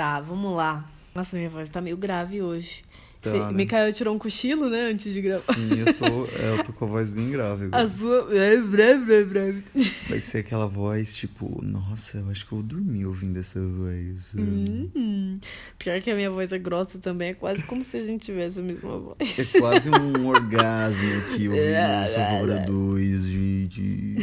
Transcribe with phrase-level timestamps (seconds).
[0.00, 0.88] Tá, vamos lá.
[1.14, 2.80] Nossa, minha voz tá meio grave hoje.
[3.20, 3.52] Tá, Cê, né?
[3.52, 5.52] Mikael tirou um cochilo, né, antes de gravar.
[5.52, 7.82] Sim, eu tô, é, eu tô com a voz bem grave agora.
[7.84, 8.34] A sua.
[8.34, 9.64] É, breve, breve, breve.
[10.08, 14.34] Vai ser aquela voz tipo, nossa, eu acho que eu vou dormir ouvindo essa voz.
[14.38, 15.38] Hum,
[15.78, 18.58] pior que a minha voz é grossa também, é quase como se a gente tivesse
[18.58, 19.38] a mesma voz.
[19.38, 24.16] É quase um orgasmo aqui ouvindo o Sofobra 2, gente.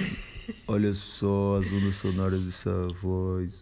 [0.68, 3.62] Olha só as ondas sonoras dessa voz.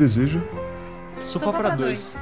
[0.00, 0.40] Deseja?
[1.26, 2.16] Sofá pra dois.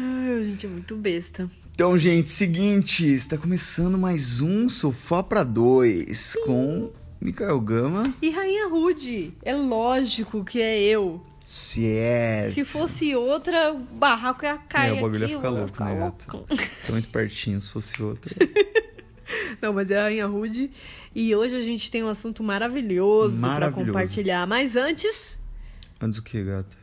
[0.00, 1.48] Ai, a gente é muito besta.
[1.70, 8.12] Então, gente, seguinte, está começando mais um Sofá pra dois com Mikael Gama.
[8.20, 11.24] E Rainha Rude, é lógico que é eu.
[11.46, 12.54] Certo.
[12.54, 14.96] Se fosse outra, o barraco ia cair.
[14.96, 16.24] É, o bagulho ia aqui, ficar eu louco, né, gata?
[16.32, 16.56] loucão.
[16.56, 18.34] Tá muito pertinho, se fosse outra.
[19.62, 20.72] Não, mas é a Rainha Rude.
[21.14, 23.86] E hoje a gente tem um assunto maravilhoso, pra Maravilhoso.
[23.92, 24.44] compartilhar.
[24.44, 25.40] Mas antes,
[26.00, 26.76] Antes o que, gata?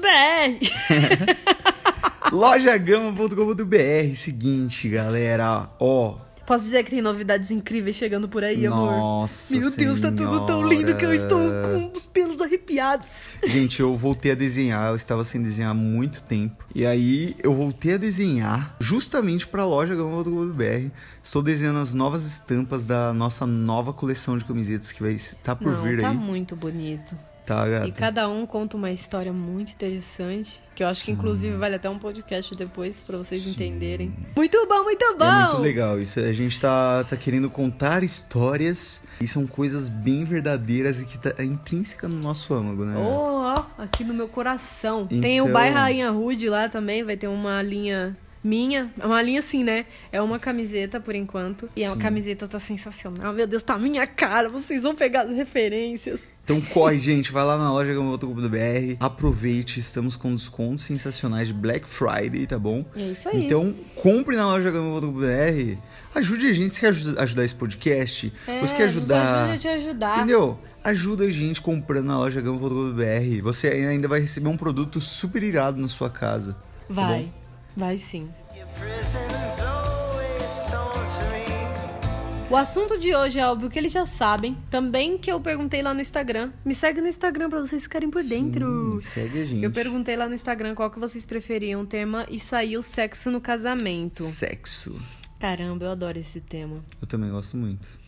[2.32, 6.18] Lojagama.com.br Seguinte, galera, ó.
[6.46, 8.92] Posso dizer que tem novidades incríveis chegando por aí, amor?
[8.92, 13.08] Nossa Meu Deus, tá tudo tão lindo que eu estou com os pelos arrepiados.
[13.44, 16.64] Gente, eu voltei a desenhar, eu estava sem desenhar há muito tempo.
[16.74, 20.92] E aí eu voltei a desenhar justamente para a loja Gama.com.br.
[21.24, 25.72] Estou desenhando as novas estampas da nossa nova coleção de camisetas que vai estar por
[25.72, 26.16] Não, vir tá aí.
[26.16, 27.16] muito bonito.
[27.46, 27.88] Tá, gata?
[27.88, 31.88] E cada um conta uma história muito interessante, que eu acho que inclusive vale até
[31.90, 34.12] um podcast depois pra vocês entenderem.
[34.36, 35.26] Muito bom, muito bom.
[35.26, 36.20] É muito legal isso.
[36.20, 41.44] A gente tá, tá querendo contar histórias e são coisas bem verdadeiras e que tá
[41.44, 42.96] intrínseca no nosso âmago, né?
[42.98, 45.06] Oh, ó, aqui no meu coração.
[45.08, 48.92] Tem o Então- Bairro Rainha Rude lá também, vai ter uma linha minha.
[49.04, 49.86] Uma linha assim, né?
[50.12, 51.68] É uma camiseta por enquanto.
[51.76, 53.34] E a camiseta tá sensacional.
[53.34, 54.48] Meu Deus, tá a minha cara.
[54.50, 56.28] Vocês vão pegar as referências.
[56.44, 61.88] Então corre, gente, vai lá na loja Gama.com.br, aproveite, estamos com descontos sensacionais de Black
[61.88, 62.86] Friday, tá bom?
[62.96, 63.46] É isso aí.
[63.46, 65.78] Então, compre na loja Gama.com.br,
[66.14, 68.32] ajude a gente, você quer aju- ajudar esse podcast?
[68.48, 69.46] É, você quer ajudar...
[69.46, 70.18] ajude a te ajudar.
[70.18, 70.60] Entendeu?
[70.84, 75.82] Ajuda a gente comprando na loja Gama.com.br, você ainda vai receber um produto super irado
[75.82, 76.54] na sua casa.
[76.88, 77.24] tá Vai.
[77.24, 77.45] bom?
[77.76, 78.30] Vai sim.
[82.50, 84.56] O assunto de hoje é óbvio que eles já sabem.
[84.70, 86.54] Também que eu perguntei lá no Instagram.
[86.64, 89.00] Me segue no Instagram pra vocês ficarem por dentro.
[89.02, 89.64] Sim, segue a gente.
[89.64, 93.42] Eu perguntei lá no Instagram qual que vocês preferiam o tema e saiu sexo no
[93.42, 94.24] casamento.
[94.24, 94.98] Sexo.
[95.40, 96.86] Caramba, eu adoro esse tema.
[97.02, 98.06] Eu também gosto muito.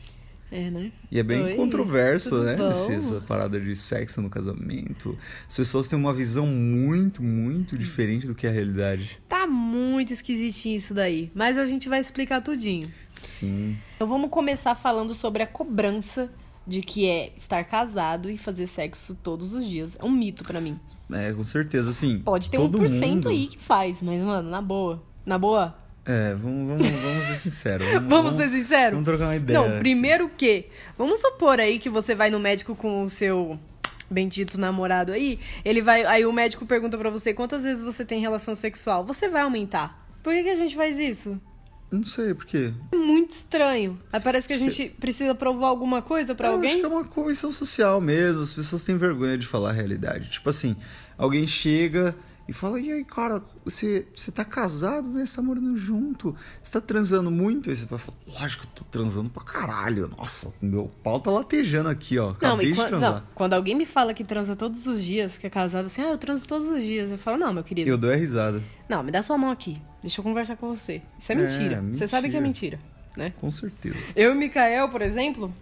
[0.49, 0.93] É, né?
[1.11, 2.55] E é bem Oi, controverso, né?
[2.55, 2.69] bom?
[2.69, 5.17] Essa parada de sexo no casamento.
[5.45, 9.19] As pessoas têm uma visão muito, muito diferente do que é a realidade.
[10.07, 11.29] Muito esquisitinho isso daí.
[11.35, 12.87] Mas a gente vai explicar tudinho.
[13.19, 13.77] Sim.
[13.97, 16.29] Então vamos começar falando sobre a cobrança
[16.65, 19.97] de que é estar casado e fazer sexo todos os dias.
[19.99, 20.79] É um mito pra mim.
[21.11, 22.19] É, com certeza, assim.
[22.19, 23.27] Pode ter todo 1% mundo...
[23.27, 25.03] aí que faz, mas, mano, na boa.
[25.25, 25.75] Na boa?
[26.05, 27.87] É, vamos, vamos, vamos ser sinceros.
[28.07, 28.91] Vamos ser sinceros?
[28.91, 29.59] Vamos trocar uma ideia.
[29.59, 33.59] Não, primeiro que, vamos supor aí que você vai no médico com o seu
[34.09, 38.19] bendito namorado aí, ele vai, aí o médico pergunta pra você quantas vezes você tem
[38.19, 39.05] relação sexual.
[39.05, 40.07] Você vai aumentar.
[40.23, 41.39] Por que, que a gente faz isso?
[41.89, 42.73] Não sei, por quê?
[42.91, 43.97] É muito estranho.
[44.11, 46.71] Aí parece que a gente precisa provar alguma coisa pra Eu alguém.
[46.71, 48.41] acho que é uma convenção social mesmo.
[48.41, 50.29] As pessoas têm vergonha de falar a realidade.
[50.29, 50.75] Tipo assim,
[51.17, 52.13] alguém chega
[52.47, 55.25] e fala: E aí, cara, você, você tá casado, né?
[55.25, 56.35] Você tá morando junto.
[56.63, 57.69] Você tá transando muito?
[57.69, 60.09] Aí você vai falar: Lógico que eu tô transando pra caralho.
[60.17, 62.27] Nossa, meu pau tá latejando aqui, ó.
[62.27, 63.13] Não, Acabei e de quan- transar.
[63.13, 66.09] não, quando alguém me fala que transa todos os dias, que é casado assim, ah,
[66.11, 67.11] eu transo todos os dias.
[67.11, 67.89] Eu falo, não, meu querido.
[67.89, 68.61] Eu dou a risada.
[68.87, 69.81] Não, me dá sua mão aqui.
[70.01, 71.01] Deixa eu conversar com você.
[71.19, 71.83] Isso é mentira.
[71.91, 72.79] Você sabe que é mentira,
[73.17, 73.33] né?
[73.39, 73.97] Com certeza.
[74.15, 75.53] Eu e o Mikael, por exemplo,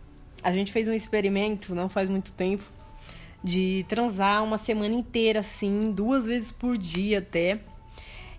[0.44, 2.64] a gente fez um experimento não faz muito tempo
[3.46, 7.60] de transar uma semana inteira, assim, duas vezes por dia até.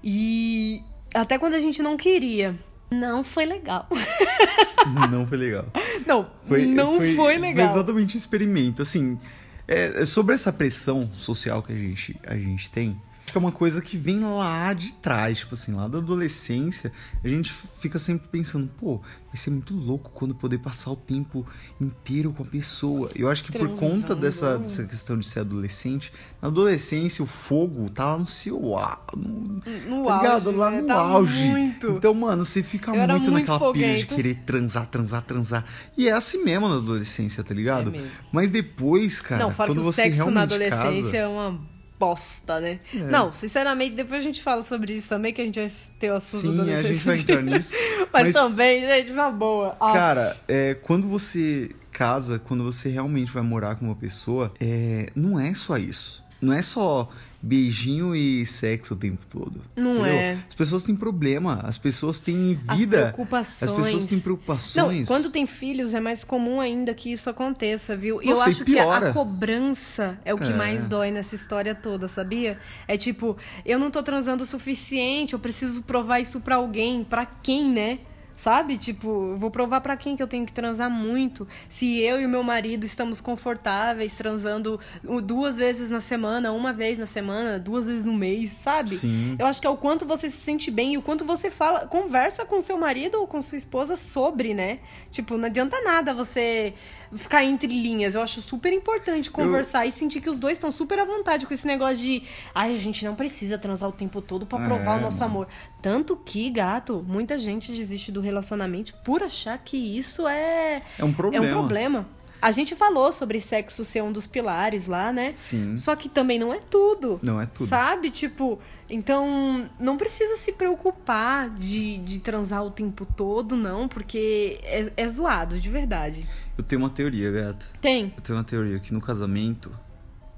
[0.02, 0.82] E
[1.14, 2.58] até quando a gente não queria.
[2.90, 3.88] Não foi legal.
[5.10, 5.66] Não foi legal.
[6.06, 7.66] Não, Foi, não foi, legal.
[7.66, 8.82] Foi exatamente um experimento.
[8.82, 9.18] Assim,
[9.66, 13.50] é sobre essa pressão social que a gente, a gente tem, Acho que é uma
[13.50, 16.92] coisa que vem lá de trás, tipo assim, lá da adolescência,
[17.24, 21.44] a gente fica sempre pensando, pô, vai ser muito louco quando poder passar o tempo
[21.80, 23.10] inteiro com a pessoa.
[23.16, 24.20] Eu acho que por conta Transando.
[24.20, 29.60] dessa, dessa questão de ser adolescente, na adolescência o fogo tá lá no seu no,
[29.88, 30.46] No tá ligado?
[30.50, 30.80] auge, lá né?
[30.82, 31.44] no Tá auge.
[31.48, 31.90] muito.
[31.90, 34.14] Então, mano, você fica muito, muito naquela pilha de foguento.
[34.14, 35.64] querer transar, transar, transar.
[35.98, 37.92] E é assim mesmo na adolescência, tá ligado?
[37.92, 38.08] É.
[38.30, 41.74] Mas depois, cara, não, fora quando que o você sexo na adolescência casa, é uma
[41.98, 42.78] bosta, né?
[42.92, 46.16] Não, sinceramente, depois a gente fala sobre isso também, que a gente vai ter o
[46.16, 47.74] assunto Sim, a gente vai entrar nisso.
[48.12, 49.76] Mas, também, gente, na boa.
[49.78, 55.40] Cara, é, quando você casa, quando você realmente vai morar com uma pessoa, é, não
[55.40, 56.24] é só isso.
[56.40, 57.08] Não é só
[57.46, 59.62] beijinho e sexo o tempo todo.
[59.76, 60.12] Não entendeu?
[60.12, 60.38] é.
[60.48, 63.12] As pessoas têm problema, as pessoas têm As vida.
[63.12, 63.70] preocupações.
[63.70, 65.06] As pessoas têm Não, preocupações.
[65.08, 68.20] quando tem filhos é mais comum ainda que isso aconteça, viu?
[68.20, 70.56] Eu Nossa, e acho que a, a cobrança é o que É.
[70.56, 72.58] mais dói nessa história toda, sabia?
[72.88, 77.24] É tipo, eu não tô transando o suficiente, eu preciso provar isso pra alguém, pra
[77.26, 77.98] quem, né?
[78.36, 78.76] Sabe?
[78.76, 81.48] Tipo, vou provar pra quem que eu tenho que transar muito.
[81.68, 84.78] Se eu e o meu marido estamos confortáveis transando
[85.24, 88.96] duas vezes na semana, uma vez na semana, duas vezes no mês, sabe?
[88.96, 89.36] Sim.
[89.38, 91.86] Eu acho que é o quanto você se sente bem e o quanto você fala,
[91.86, 94.80] conversa com seu marido ou com sua esposa sobre, né?
[95.10, 96.74] Tipo, não adianta nada você
[97.14, 98.14] ficar entre linhas.
[98.14, 101.54] Eu acho super importante conversar e sentir que os dois estão super à vontade com
[101.54, 102.22] esse negócio de,
[102.54, 105.30] ai, a gente não precisa transar o tempo todo pra provar É, o nosso mano.
[105.32, 105.48] amor.
[105.80, 111.12] Tanto que, gato, muita gente desiste do relacionamento por achar que isso é É um
[111.12, 111.44] problema.
[111.44, 112.08] É um problema.
[112.40, 115.32] A gente falou sobre sexo ser um dos pilares lá, né?
[115.34, 115.76] Sim.
[115.76, 117.18] Só que também não é tudo.
[117.22, 117.68] Não é tudo.
[117.68, 118.10] Sabe?
[118.10, 118.60] Tipo,
[118.90, 125.08] então não precisa se preocupar de, de transar o tempo todo, não, porque é, é
[125.08, 126.28] zoado, de verdade.
[126.58, 127.66] Eu tenho uma teoria, gata.
[127.80, 128.12] Tem.
[128.16, 129.72] Eu tenho uma teoria que no casamento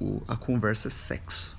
[0.00, 1.57] o- a conversa é sexo.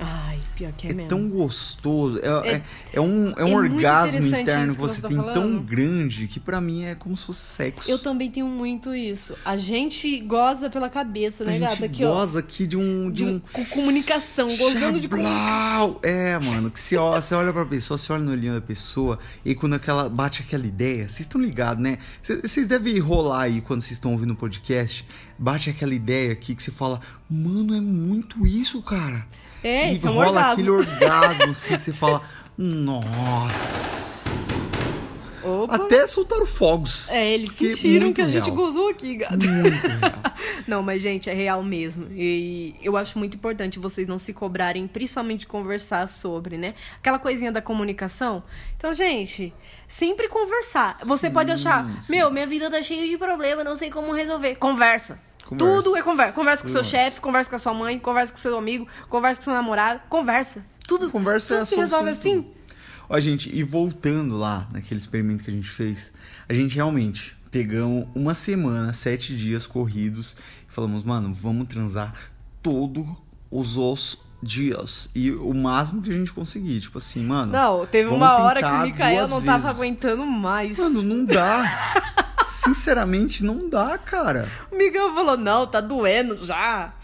[0.00, 1.08] Ai, pior que é, É mesmo.
[1.08, 2.18] tão gostoso.
[2.22, 2.62] É, É- é,
[2.94, 5.60] é um, é um é orgasmo interno que você você tá tem tão falando.
[5.62, 7.90] grande que pra mim é como se fosse sexo.
[7.90, 9.34] Eu também tenho muito isso.
[9.44, 11.84] A gente goza pela cabeça, A né, gente gata?
[11.84, 12.10] Aqui, ó.
[12.12, 13.10] goza aqui de um.
[13.10, 13.40] De De, um...
[13.52, 15.98] com comunicação, gozando de comunicação.
[16.02, 19.18] É, mano, que você olha, você olha pra pessoa, você olha no olhinho da pessoa,
[19.44, 21.98] e quando aquela bate aquela ideia, vocês estão ligados, né?
[22.22, 25.04] Cê- Vocês devem rolar aí quando vocês estão ouvindo o podcast,
[25.38, 29.26] bate aquela ideia aqui que você fala, mano, é muito isso, cara.
[29.62, 30.52] É, isso é um rola orgasmo.
[30.52, 32.22] aquele orgasmo assim que você fala,
[32.56, 34.30] nossa.
[35.42, 35.74] Opa.
[35.74, 37.10] Até soltaram fogos.
[37.10, 38.56] É, eles Porque sentiram que a gente real.
[38.56, 39.32] gozou aqui, gato.
[39.32, 39.48] Muito
[39.88, 40.12] real.
[40.68, 42.06] Não, mas, gente, é real mesmo.
[42.12, 46.74] E eu acho muito importante vocês não se cobrarem, principalmente conversar sobre, né?
[46.98, 48.42] Aquela coisinha da comunicação.
[48.76, 49.52] Então, gente,
[49.88, 50.98] sempre conversar.
[51.04, 54.56] Você pode achar, meu, minha vida tá cheia de problema, não sei como resolver.
[54.56, 55.20] Conversa.
[55.56, 55.82] Conversa.
[55.82, 56.32] Tudo é conversa.
[56.32, 56.96] Conversa com seu Conversa.
[57.04, 60.00] chefe, conversa com a sua mãe, conversa com seu amigo, conversa com seu namorado.
[60.08, 60.64] Conversa.
[60.86, 62.28] Tudo, Conversa tudo é a se resolve de tudo.
[62.30, 62.46] assim.
[63.08, 66.12] Ó, gente, e voltando lá naquele experimento que a gente fez,
[66.48, 70.36] a gente realmente pegamos uma semana, sete dias corridos
[70.68, 72.12] e falamos, mano, vamos transar
[72.62, 73.06] todos
[73.50, 75.10] os os dias.
[75.14, 77.50] E o máximo que a gente conseguir, tipo assim, mano.
[77.52, 79.76] Não, teve uma hora que o Mikael duas não tava vezes.
[79.80, 80.78] aguentando mais.
[80.78, 81.64] Mano, não dá.
[82.50, 84.48] Sinceramente, não dá, cara.
[84.70, 86.94] O Miguel falou, não, tá doendo já.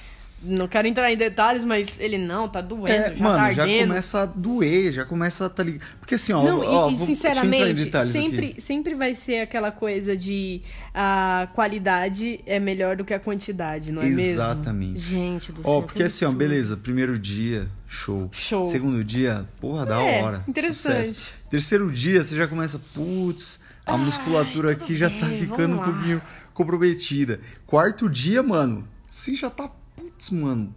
[0.42, 3.62] Não quero entrar em detalhes, mas ele, não, tá doendo, É, já mano, tá já
[3.62, 3.88] ardendo.
[3.88, 5.86] começa a doer, já começa a tá ligado.
[5.98, 8.60] Porque assim, ó, Não, ó, e, em sinceramente, sempre, aqui.
[8.60, 10.60] sempre vai ser aquela coisa de
[10.94, 14.20] a qualidade é melhor do que a quantidade, não é mesmo?
[14.20, 14.98] Exatamente.
[15.00, 15.70] Gente do céu.
[15.72, 18.28] Ó, que porque assim, ó, beleza, primeiro dia, show.
[18.30, 18.66] Show.
[18.66, 20.44] Segundo dia, porra, da É, hora.
[20.46, 21.08] interessante.
[21.08, 21.32] Sucesso.
[21.48, 25.76] Terceiro dia, você já começa, putz, a Ai, musculatura tudo aqui já tá bem, ficando
[25.76, 26.20] um pouquinho
[26.52, 27.40] comprometida.
[27.64, 30.74] Quarto dia, mano, você já tá, putz, mano.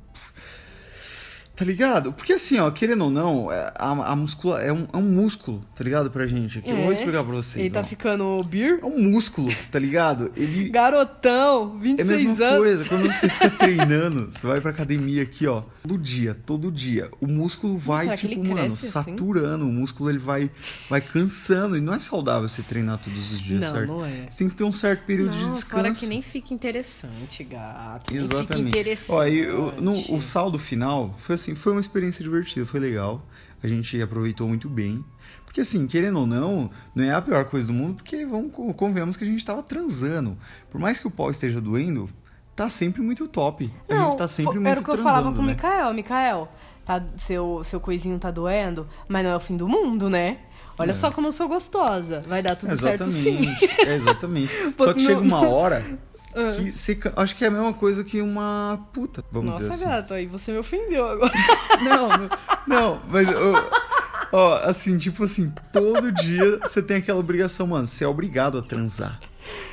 [1.59, 2.13] Tá ligado?
[2.13, 5.61] Porque assim, ó, querendo ou não, é- a, a muscula é um, é um músculo,
[5.75, 6.69] tá ligado pra gente aqui.
[6.71, 6.93] Eu vou É.
[6.93, 7.57] explicar pra vocês.
[7.65, 7.83] Ele tá ó.
[7.83, 8.79] ficando beer?
[8.81, 10.31] É um músculo, tá ligado?
[10.37, 12.57] Ele Garotão, é a 26 mesma anos.
[12.59, 17.09] coisa, quando você fica treinando, você vai pra academia aqui, ó, todo dia, todo dia,
[17.19, 18.87] o músculo vai, que tipo, mano, assim?
[18.87, 20.49] saturando, o músculo ele vai,
[20.89, 23.87] vai cansando, e não é saudável você treinar todos os dias, Não, certo?
[23.87, 24.27] não é.
[24.29, 25.83] Você tem que ter um certo período de Não, descanso.
[25.83, 28.13] fora que nem fica interessante, gato.
[28.13, 28.67] Nem fica Exatamente.
[28.69, 29.49] interessante.
[29.51, 33.25] Ó, o, no- o saldo final foi assim, foi uma experiência divertida, foi legal.
[33.61, 35.03] A gente aproveitou muito bem.
[35.45, 38.71] Porque assim, querendo ou não, não é a pior coisa do mundo, porque vamos con-
[38.73, 40.37] convenhamos que a gente tava transando.
[40.69, 42.09] Por mais que o pau esteja doendo,
[42.55, 43.69] tá sempre muito top.
[43.89, 45.53] A Não, gente tá sempre muito era o que eu falava com o né?
[45.53, 45.93] Mikael.
[45.93, 46.51] Mikael,
[46.85, 50.37] tá, seu, seu coisinho tá doendo, mas não é o fim do mundo, né?
[50.77, 50.93] Olha É.
[50.93, 52.21] só como eu sou gostosa.
[52.27, 53.39] Vai dar tudo certo sim.
[53.39, 53.81] Exatamente.
[53.81, 54.53] É, exatamente.
[54.77, 55.99] Só que chega uma hora
[56.35, 56.49] Ah.
[56.55, 59.85] que ca- acho que é a mesma coisa que uma puta, vamos Nossa, dizer assim.
[59.85, 61.31] gato, aí você me ofendeu agora.
[61.83, 62.29] Não, não,
[62.67, 63.53] não, mas eu,
[64.31, 68.61] ó, assim, tipo assim, todo dia você tem aquela obrigação, mano, você é obrigado a
[68.61, 69.19] transar.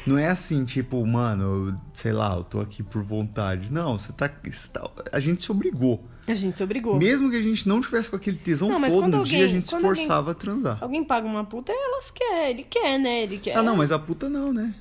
[0.06, 3.70] Não é assim, tipo, mano, sei lá, eu tô aqui por vontade.
[3.70, 6.02] Não, você tá, tá- a gente se obrigou.
[6.26, 6.96] A gente se obrigou.
[6.96, 9.48] Mesmo que a gente não tivesse com aquele tesão Não, todo no dia, a alguém-
[9.48, 10.78] gente se quando alguém- forçava a transar.
[10.80, 12.50] Alguém paga uma puta, elas querem.
[12.50, 13.22] Ele quer, né?
[13.24, 13.56] Ele quer.
[13.56, 14.74] Ah, não, mas a puta não, né?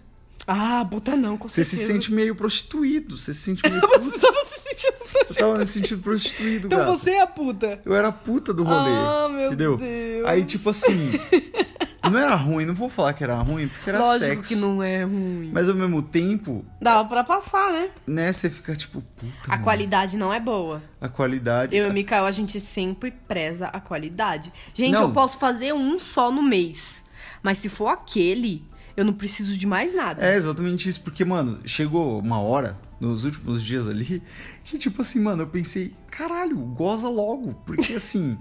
[0.47, 1.93] Ah, puta não, com Você se certeza.
[1.93, 5.39] sente meio prostituído, você se sente meio Você tava se sentindo Eu prostituta.
[5.39, 7.79] tava me sentindo prostituído, Então você é a puta.
[7.85, 8.91] Eu era a puta do rolê.
[8.91, 9.77] Ah, meu entendeu?
[9.77, 10.27] Deus.
[10.27, 11.13] Aí, tipo assim.
[12.03, 14.47] não era ruim, não vou falar que era ruim, porque era Lógico sexo.
[14.49, 15.49] que não é ruim.
[15.51, 17.89] Mas ao mesmo tempo, Dava pra passar, né?
[18.05, 19.33] né, você fica tipo, puta.
[19.47, 20.83] A mano, qualidade não é boa.
[21.01, 21.75] A qualidade.
[21.75, 24.53] Eu e o Mikael, a gente sempre preza a qualidade.
[24.75, 25.03] Gente, Não.
[25.03, 27.03] eu posso fazer um só no mês.
[27.41, 28.63] Mas se for aquele,
[28.95, 30.25] eu não preciso de mais nada.
[30.25, 34.21] É exatamente isso, porque, mano, chegou uma hora, nos últimos dias ali,
[34.63, 37.53] que tipo assim, mano, eu pensei, caralho, goza logo.
[37.65, 38.37] Porque assim,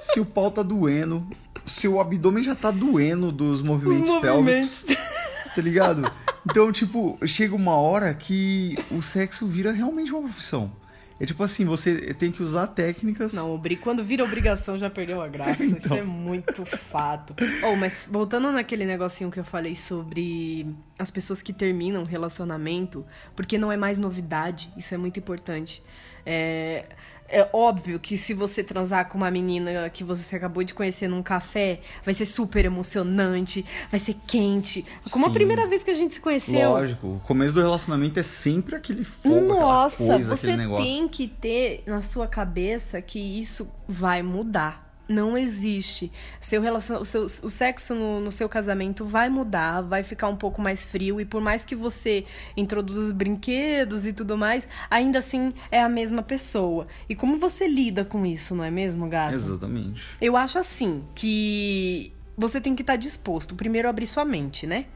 [0.00, 1.26] se o pau tá doendo,
[1.64, 4.84] se o abdômen já tá doendo dos movimentos, movimentos.
[4.84, 5.06] pélvicos,
[5.54, 6.10] tá ligado?
[6.48, 10.70] Então, tipo, chega uma hora que o sexo vira realmente uma profissão.
[11.18, 13.32] É tipo assim, você tem que usar técnicas.
[13.32, 13.76] Não, obri...
[13.76, 15.64] quando vira obrigação já perdeu a graça.
[15.64, 15.96] Isso Então.
[15.96, 17.34] é muito fato.
[17.64, 20.66] Oh, mas voltando naquele negocinho que eu falei sobre
[20.98, 23.04] as pessoas que terminam o relacionamento,
[23.34, 25.82] porque não é mais novidade, isso é muito importante.
[26.24, 26.84] É,
[27.28, 31.22] é óbvio que se você transar com uma menina que você acabou de conhecer num
[31.22, 34.84] café, vai ser super emocionante, vai ser quente.
[35.10, 35.34] Como a Sim.
[35.34, 36.70] primeira vez que a gente se conheceu.
[36.70, 41.82] Lógico, o começo do relacionamento é sempre aquele fogo, Nossa, coisa, você tem que ter
[41.86, 44.85] na sua cabeça que isso vai mudar.
[45.08, 46.10] Não existe.
[46.40, 46.98] Seu relacion...
[46.98, 47.24] o, seu...
[47.24, 48.20] o sexo no...
[48.20, 51.20] no seu casamento vai mudar, vai ficar um pouco mais frio.
[51.20, 52.24] E por mais que você
[52.56, 56.86] introduza brinquedos e tudo mais, ainda assim é a mesma pessoa.
[57.08, 59.34] E como você lida com isso, não é mesmo, gato?
[59.34, 60.02] Exatamente.
[60.20, 63.54] Eu acho assim que você tem que estar disposto.
[63.54, 64.86] Primeiro, abrir sua mente, né?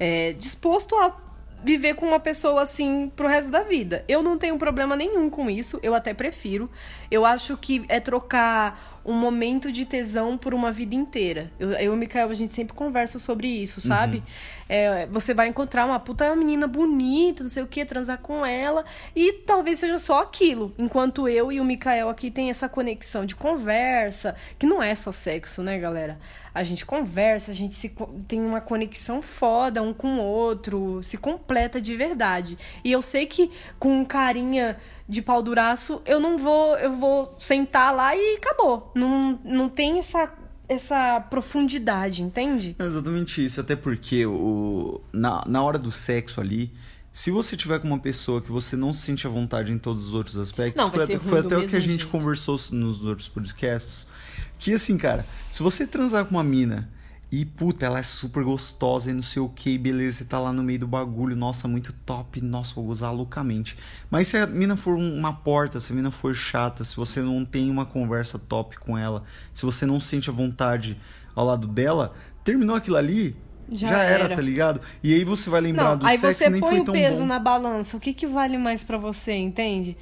[0.00, 1.28] É, disposto a
[1.62, 4.04] viver com uma pessoa assim pro resto da vida.
[4.08, 6.70] Eu não tenho problema nenhum com isso, eu até prefiro.
[7.10, 11.50] Eu acho que é trocar um momento de tesão por uma vida inteira.
[11.58, 14.22] Eu, eu e o Mikael, a gente sempre conversa sobre isso, sabe?
[14.68, 18.84] É, você vai encontrar uma puta menina bonita, não sei o que, transar com ela,
[19.16, 20.74] e talvez seja só aquilo.
[20.76, 25.10] Enquanto eu e o Mikael aqui tem essa conexão de conversa, que não é só
[25.10, 26.18] sexo, né, galera?
[26.54, 27.94] A gente conversa, a gente se,
[28.26, 32.58] tem uma conexão foda um com o outro, se completa de verdade.
[32.84, 34.76] E eu sei que com um carinha
[35.08, 38.92] de pau duraço, eu não vou, eu vou sentar lá e acabou.
[38.94, 40.30] Não, não tem essa,
[40.68, 42.76] essa profundidade, entende?
[42.78, 46.70] É exatamente isso, até porque o, na, na hora do sexo ali,
[47.10, 50.08] se você tiver com uma pessoa que você não se sente à vontade em todos
[50.08, 52.08] os outros aspectos, Não, foi até, foi até o que a gente jeito.
[52.08, 54.06] conversou nos outros podcasts,
[54.58, 56.88] que assim, cara, se você transar com uma mina
[57.30, 60.52] e, puta, ela é super gostosa e não sei o que, beleza, você tá lá
[60.52, 63.76] no meio do bagulho, nossa, muito top, nossa, vou gozar loucamente.
[64.10, 67.20] Mas se a mina for um- uma porta, se a mina for chata, se você
[67.20, 70.96] não tem uma conversa top com ela, se você não sente a vontade
[71.36, 73.36] ao lado dela, terminou aquilo ali,
[73.70, 74.34] Já já, era, era.
[74.36, 74.80] tá ligado?
[75.02, 76.84] E aí você vai lembrar Não, do aí sexo você e nem põe foi o
[76.84, 77.26] tão peso bom.
[77.26, 77.94] na balança.
[77.98, 79.94] O que, que vale mais pra você, entende?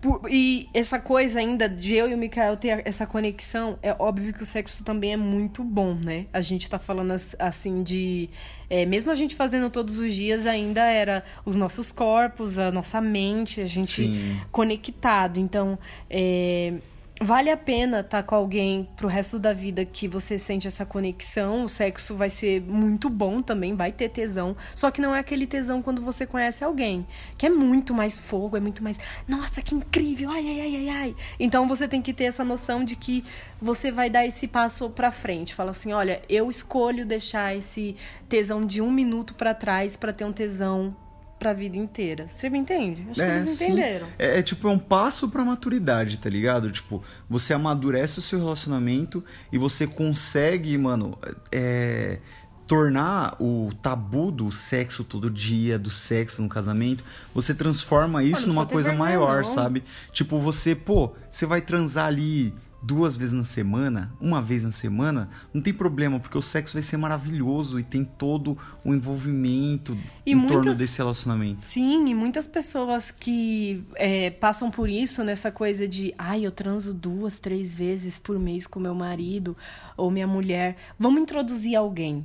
[0.00, 4.32] Por- e essa coisa ainda de eu e o Mikael ter essa conexão, é óbvio
[4.34, 6.26] que o sexo também é muito bom, né?
[6.32, 8.28] A gente tá falando as- assim de.
[8.68, 13.00] é, mesmo a gente fazendo todos os dias, ainda era os nossos corpos, a nossa
[13.00, 14.40] mente, a gente Sim.
[14.50, 15.38] conectado.
[15.38, 16.74] Então, é,
[17.22, 21.64] vale a pena estar com alguém pro resto da vida que você sente essa conexão.
[21.64, 24.56] O sexo vai ser muito bom também, vai ter tesão.
[24.74, 28.56] Só que não é aquele tesão quando você conhece alguém, que é muito mais fogo,
[28.56, 28.98] é muito mais.
[29.28, 30.30] Nossa, que incrível!
[30.30, 31.16] Ai, ai, ai, ai, ai.
[31.38, 33.22] Então você tem que ter essa noção de que
[33.60, 35.54] você vai dar esse passo pra frente.
[35.54, 37.96] Fala assim: olha, eu escolho deixar esse
[38.28, 40.96] tesão de um minuto pra trás pra ter um tesão
[41.40, 42.28] pra vida inteira.
[42.28, 43.04] Você me entende?
[43.10, 43.64] Acho que É, eles sim.
[43.64, 44.06] entenderam.
[44.18, 46.70] É, é tipo, é um passo pra maturidade, tá ligado?
[46.70, 51.18] Tipo, você amadurece o seu relacionamento e você consegue, mano,
[51.50, 52.18] é,
[52.66, 57.02] tornar o tabu do sexo todo dia, do sexo no casamento,
[57.34, 59.44] você transforma isso numa coisa vergonha, maior, não.
[59.44, 59.82] sabe?
[60.12, 65.28] Tipo, você, pô, você vai transar ali duas vezes na semana, uma vez na semana,
[65.52, 70.32] não tem problema, porque o sexo vai ser maravilhoso e tem todo o envolvimento E
[70.32, 71.62] em torno muitas- desse relacionamento.
[71.62, 76.94] Sim, e muitas pessoas que é, passam por isso, nessa coisa de ai, eu transo
[76.94, 79.56] duas, três vezes por mês com meu marido
[79.96, 80.76] ou minha mulher.
[80.98, 82.24] Vamos introduzir alguém.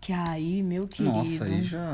[0.00, 1.16] Que aí, meu querido.
[1.16, 1.90] Nossa, aí já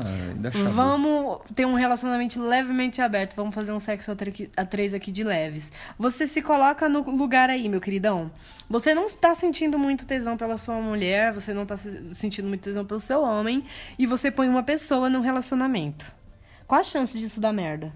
[0.51, 0.63] chave.
[0.69, 3.35] Vamos ter um relacionamento levemente aberto.
[3.35, 4.11] Vamos fazer um sexo
[4.55, 5.71] a três aqui de leves.
[5.97, 8.31] Você se coloca no lugar aí, meu queridão.
[8.69, 12.61] Você não está sentindo muito tesão pela sua mulher, você não está se- sentindo muito
[12.61, 13.63] tesão pelo seu homem,
[13.97, 16.05] e você põe uma pessoa num relacionamento.
[16.67, 17.91] Qual a chance disso dar merda?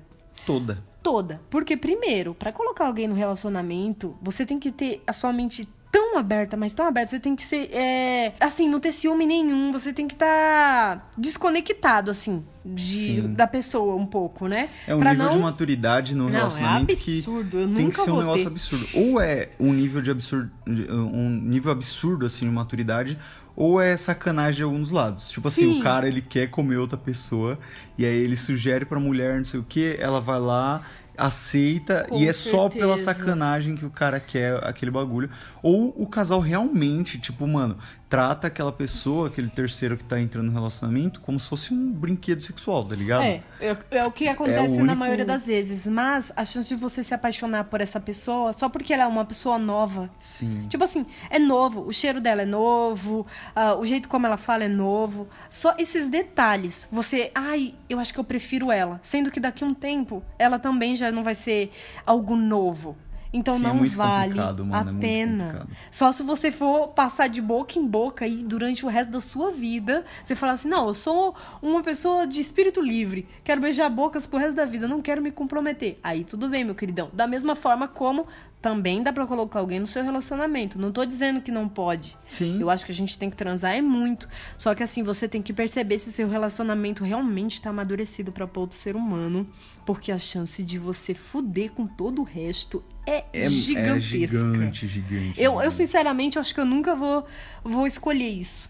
[0.46, 0.80] Toda.
[1.02, 1.40] Toda.
[1.50, 6.18] Porque, primeiro, pra colocar alguém no relacionamento, você tem que ter a sua mente tão
[6.18, 9.92] aberta, mas tão aberta, você tem que ser, é, assim, não ter ciúme nenhum, você
[9.92, 13.34] tem que estar desconectado, assim, de, Sim.
[13.34, 14.70] da pessoa um pouco, né?
[14.88, 15.34] É um Pra nível não...
[15.34, 18.24] de maturidade no Não, é relacionamento absurdo, eu que tem nunca que ser um vou
[18.24, 18.52] negócio ter.
[18.52, 18.88] absurdo.
[18.94, 23.18] Ou é um nível de absurdo, um nível absurdo assim de maturidade,
[23.56, 25.30] ou é sacanagem de alguns lados.
[25.32, 25.80] Tipo assim, Sim.
[25.80, 27.58] o cara ele quer comer outra pessoa
[27.98, 30.82] e aí ele sugere pra mulher não sei o que, ela vai lá
[31.20, 33.20] aceita Com e é só pela certeza.
[33.20, 35.30] sacanagem que o cara quer aquele bagulho.
[35.62, 37.78] Ou o casal realmente, tipo, mano,
[38.10, 42.42] trata aquela pessoa, aquele terceiro que tá entrando no relacionamento, como se fosse um brinquedo
[42.42, 43.22] sexual, tá ligado?
[43.24, 45.86] É, é, é o que acontece na único- maioria das vezes.
[45.86, 49.24] Mas a chance de você se apaixonar por essa pessoa só porque ela é uma
[49.26, 50.10] pessoa nova.
[50.20, 50.66] Sim.
[50.68, 54.64] Tipo assim, é novo, o cheiro dela é novo, ah, o jeito como ela fala
[54.64, 55.28] é novo.
[55.48, 56.90] Só esses detalhes.
[56.92, 59.00] Você, ai, eu acho que eu prefiro ela.
[59.04, 61.72] Sendo que daqui a um tempo ela também já não vai ser
[62.08, 62.98] algo novo.
[63.32, 65.68] Então Sim, é não muito vale mano, é a muito pena.
[65.92, 69.52] Só se você for passar de boca em boca e durante o resto da sua
[69.52, 74.26] vida, você falar assim: não, eu sou uma pessoa de espírito livre, quero beijar bocas
[74.26, 76.00] pro resto da vida, não quero me comprometer.
[76.04, 77.10] Aí tudo bem, meu queridão.
[77.14, 78.26] Da mesma forma como
[78.62, 80.78] também dá pra colocar alguém no seu relacionamento.
[80.78, 82.18] Não tô dizendo que não pode.
[82.28, 82.60] Sim.
[82.60, 84.28] Eu acho que a gente tem que transar é muito.
[84.58, 88.78] Só que assim, você tem que perceber se seu relacionamento realmente tá amadurecido pra outro
[88.78, 89.48] ser humano.
[89.86, 94.16] Porque a chance de você fuder com todo o resto é, É, gigantesca.
[94.18, 95.42] é gigante, gigante.
[95.42, 97.26] Eu, eu sinceramente acho que eu nunca vou,
[97.64, 98.70] vou escolher isso.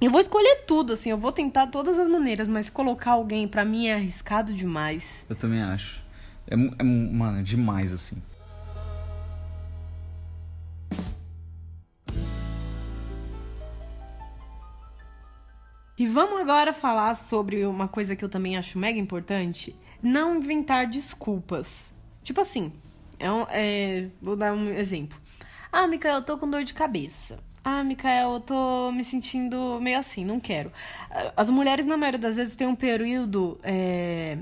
[0.00, 3.64] Eu vou escolher tudo, assim, eu vou tentar todas as maneiras, mas colocar alguém pra
[3.64, 5.24] mim é arriscado demais.
[5.30, 6.02] Eu também acho.
[6.50, 8.20] É, é mano, é demais assim.
[16.02, 20.88] E vamos agora falar sobre uma coisa que eu também acho mega importante: não inventar
[20.88, 21.94] desculpas.
[22.24, 22.72] Tipo assim,
[23.20, 25.16] é um- é, vou dar um exemplo.
[25.70, 27.38] Ah, Mikael, eu tô com dor de cabeça.
[27.64, 30.72] Ah, Mikael, eu tô me sentindo meio assim, não quero.
[31.36, 34.38] As mulheres, na maioria das vezes, têm um período é,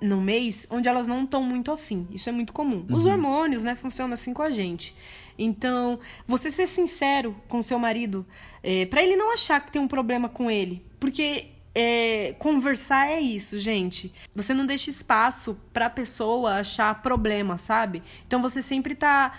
[0.00, 2.08] no mês onde elas não estão muito afim.
[2.10, 2.84] Isso é muito comum.
[2.90, 4.92] Os hormônios, né, funcionam assim com a gente.
[5.38, 8.26] Então, você ser sincero com seu marido,
[8.60, 10.84] é, para ele não achar que tem um problema com ele.
[10.98, 14.12] Porque é, conversar é isso, gente.
[14.34, 18.02] Você não deixa espaço pra pessoa achar problema, sabe?
[18.26, 19.32] Então você sempre tá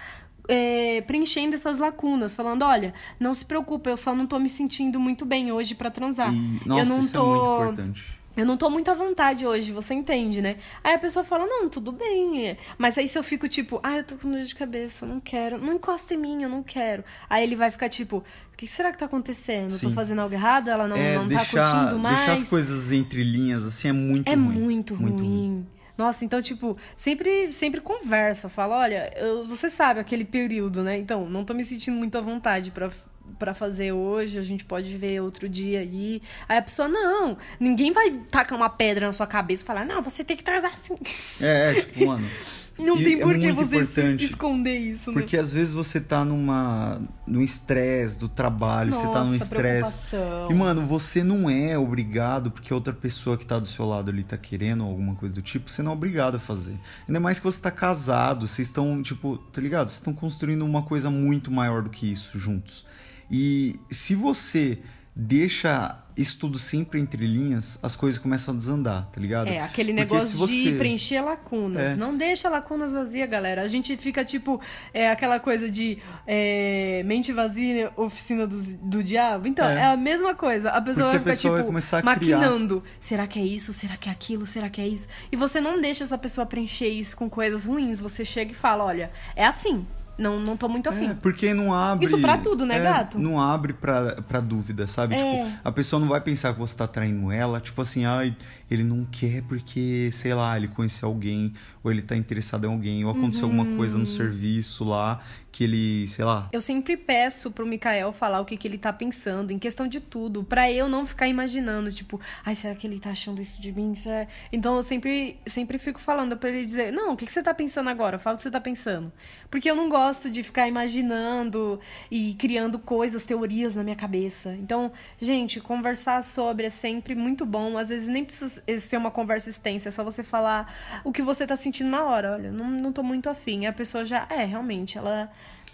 [0.48, 5.00] é, preenchendo essas lacunas, falando, olha, não se preocupe, eu só não tô me sentindo
[5.00, 6.34] muito bem hoje pra transar.
[6.34, 8.17] E, nossa, eu não isso tô é muito importante.
[8.38, 10.56] Eu não tô muito à vontade hoje, você entende, né?
[10.84, 12.56] Aí a pessoa fala, não, tudo bem.
[12.78, 15.58] Mas aí se eu fico tipo, ah, eu tô com dor de cabeça, não quero.
[15.58, 17.04] Não encosta em mim, eu não quero.
[17.30, 18.18] Aí ele vai ficar tipo,
[18.54, 19.72] o que será que tá acontecendo?
[19.72, 19.90] Sim.
[19.90, 20.70] tô fazendo algo errado?
[20.70, 22.18] Ela não, é, não tá deixar, curtindo mais?
[22.18, 24.42] deixar as coisas entre linhas, assim, é muito É ruim.
[24.44, 25.68] muito ruim.
[25.98, 28.48] Nossa, então, tipo, sempre, sempre conversa.
[28.48, 30.96] Fala, olha, eu- você sabe aquele período, né?
[31.00, 32.92] Então, não tô me sentindo muito à vontade pra,
[33.38, 34.38] pra fazer hoje.
[34.38, 36.22] A gente pode ver outro dia aí.
[36.48, 40.02] Aí a pessoa, não, ninguém vai tacar uma pedra na sua cabeça e falar, não,
[40.02, 40.96] você tem que transar assim.
[41.42, 42.28] É, é, tipo, mano.
[42.80, 45.20] Não tem é por que muito você esconder isso, né?
[45.20, 47.02] Porque às vezes você tá numa.
[47.26, 50.16] num estresse do trabalho, você tá num Nossa, estresse.
[50.50, 54.24] E, mano, você não é obrigado, porque outra pessoa que tá do seu lado ali
[54.24, 56.76] tá querendo alguma coisa do tipo, você não é obrigado a fazer.
[57.08, 59.88] Ainda mais que você tá casado, vocês estão, tipo, tá ligado?
[59.88, 62.86] Vocês estão construindo uma coisa muito maior do que isso juntos.
[63.30, 64.80] E se você
[65.16, 69.48] deixa isso tudo sempre entre linhas, as coisas começam a desandar, tá ligado?
[69.48, 71.92] É, aquele Porque negócio você- de preencher lacunas.
[71.92, 71.96] É.
[71.96, 73.62] Não deixa lacunas vazias, galera.
[73.62, 74.60] A gente fica, tipo,
[74.94, 79.48] é aquela coisa de é, mente vazia, oficina do, do diabo.
[79.48, 79.76] Então, é.
[79.80, 79.86] É.
[79.86, 80.72] a mesma coisa.
[80.72, 82.38] A pessoa Porque vai ficar, pessoa vai tipo, começar a criar.
[82.40, 82.84] maquinando.
[83.00, 83.72] Será que é isso?
[83.74, 84.46] Será que é aquilo?
[84.48, 85.08] Será que é isso?
[85.32, 88.00] E você não deixa essa pessoa preencher isso com coisas ruins.
[88.00, 89.86] Você chega e fala, olha, é assim.
[90.18, 91.10] Não, não tô muito afim.
[91.10, 92.06] É, porque não abre.
[92.06, 93.20] Isso pra tudo, né, é, gato?
[93.20, 95.16] Não abre pra, pra dúvida, sabe?
[95.16, 95.18] É.
[95.18, 98.36] Tipo, a pessoa não vai pensar que você tá traindo ela, tipo assim, ai,
[98.70, 101.54] ele não quer porque, sei lá, ele conheceu alguém,
[101.84, 104.02] ou ele tá interessado em alguém, ou aconteceu alguma coisa Uhum.
[104.02, 105.20] no serviço lá,
[105.52, 106.50] que ele, sei lá.
[106.52, 110.00] Eu sempre peço pro Mikael falar o que, que ele tá pensando, em questão de
[110.00, 113.72] tudo, pra eu não ficar imaginando, tipo, ai, será que ele tá achando isso de
[113.72, 113.96] mim?
[113.96, 114.28] Será...
[114.52, 117.54] Então eu sempre, sempre fico falando pra ele dizer, não, o que, que você tá
[117.54, 118.20] pensando agora?
[118.20, 119.12] Fala o que você tá pensando.
[119.50, 124.54] Porque eu não gosto gosto de ficar imaginando e criando coisas, teorias na minha cabeça.
[124.54, 127.78] Então, gente, conversar sobre é sempre muito bom.
[127.78, 131.46] Às vezes nem precisa ser uma conversa extensa, é só você falar o que você
[131.48, 132.34] tá sentindo na hora.
[132.34, 133.62] Olha, não, não tô muito afim.
[133.62, 135.30] E a pessoa já, é, realmente, ela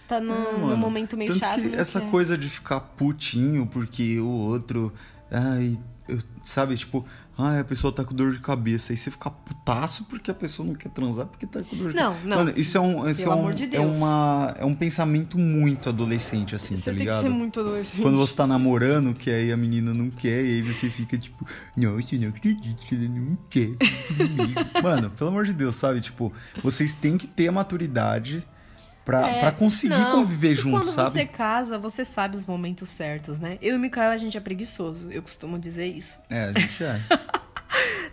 [0.08, 0.78] tá num, É, mano.
[0.78, 1.62] momento meio chato.
[1.62, 2.10] que essa quer.
[2.12, 4.93] coisa de ficar putinho porque o outro.
[5.32, 7.06] Ai, eu- sabe, tipo,
[7.38, 8.93] ai, a pessoa tá com dor de cabeça.
[8.93, 11.96] Aí você fica putaço porque a pessoa não quer transar porque tá com dor de
[11.96, 12.28] Não, cabeça.
[12.28, 12.38] não.
[12.38, 13.10] Mano, isso é um.
[13.10, 13.98] Isso Pelo é um, amor de É, Deus.
[13.98, 17.24] uma, é um pensamento muito adolescente, assim, Você tá tem ligado?
[17.24, 18.02] que ser muito adolescente.
[18.02, 21.46] Quando você tá namorando, que aí a menina não quer, e aí você fica tipo,
[21.76, 25.76] nossa, eu não acredito que ela não quer ficar comigo." Mano, pelo amor de Deus,
[25.76, 26.02] sabe?
[26.02, 26.32] Tipo,
[26.63, 28.43] vocês têm que ter a maturidade
[29.06, 31.12] pra, É, pra conseguir não, conviver junto, quando sabe?
[31.12, 33.58] você casa, você sabe os momentos certos, né?
[33.62, 35.12] Eu e o Mikael, a gente é preguiçoso.
[35.12, 36.18] Eu costumo dizer isso.
[36.30, 37.00] É, a gente é.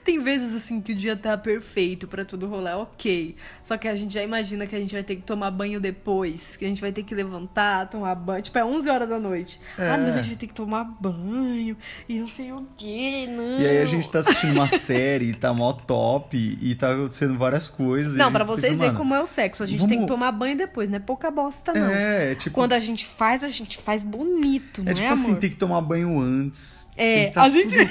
[0.05, 3.37] Tem vezes assim que o dia tá perfeito pra tudo rolar, ok.
[3.63, 6.57] Só que a gente já imagina que a gente vai ter que tomar banho depois,
[6.57, 8.43] que a gente vai ter que levantar, tomar banho.
[8.43, 9.61] Tipo, é 11 horas da noite.
[9.79, 9.91] É.
[9.91, 11.77] Ah, não, a gente vai ter que tomar banho
[12.09, 13.61] e não sei o que, não.
[13.61, 17.69] E aí a gente tá assistindo uma série, tá mó top, e tá acontecendo várias
[17.69, 18.15] coisas.
[18.15, 19.63] e Não, pensa, vocês verem "Mano, como é o sexo.
[19.63, 21.91] A gente tem que vamos- tomar banho depois, não é pouca bosta, não.
[21.91, 22.55] É, é tipo.
[22.55, 25.19] Quando a gente faz, a gente faz bonito, não É é, tipo amor?
[25.19, 26.89] assim, tem que tomar banho antes.
[26.97, 27.91] É, tá a gente- tudo-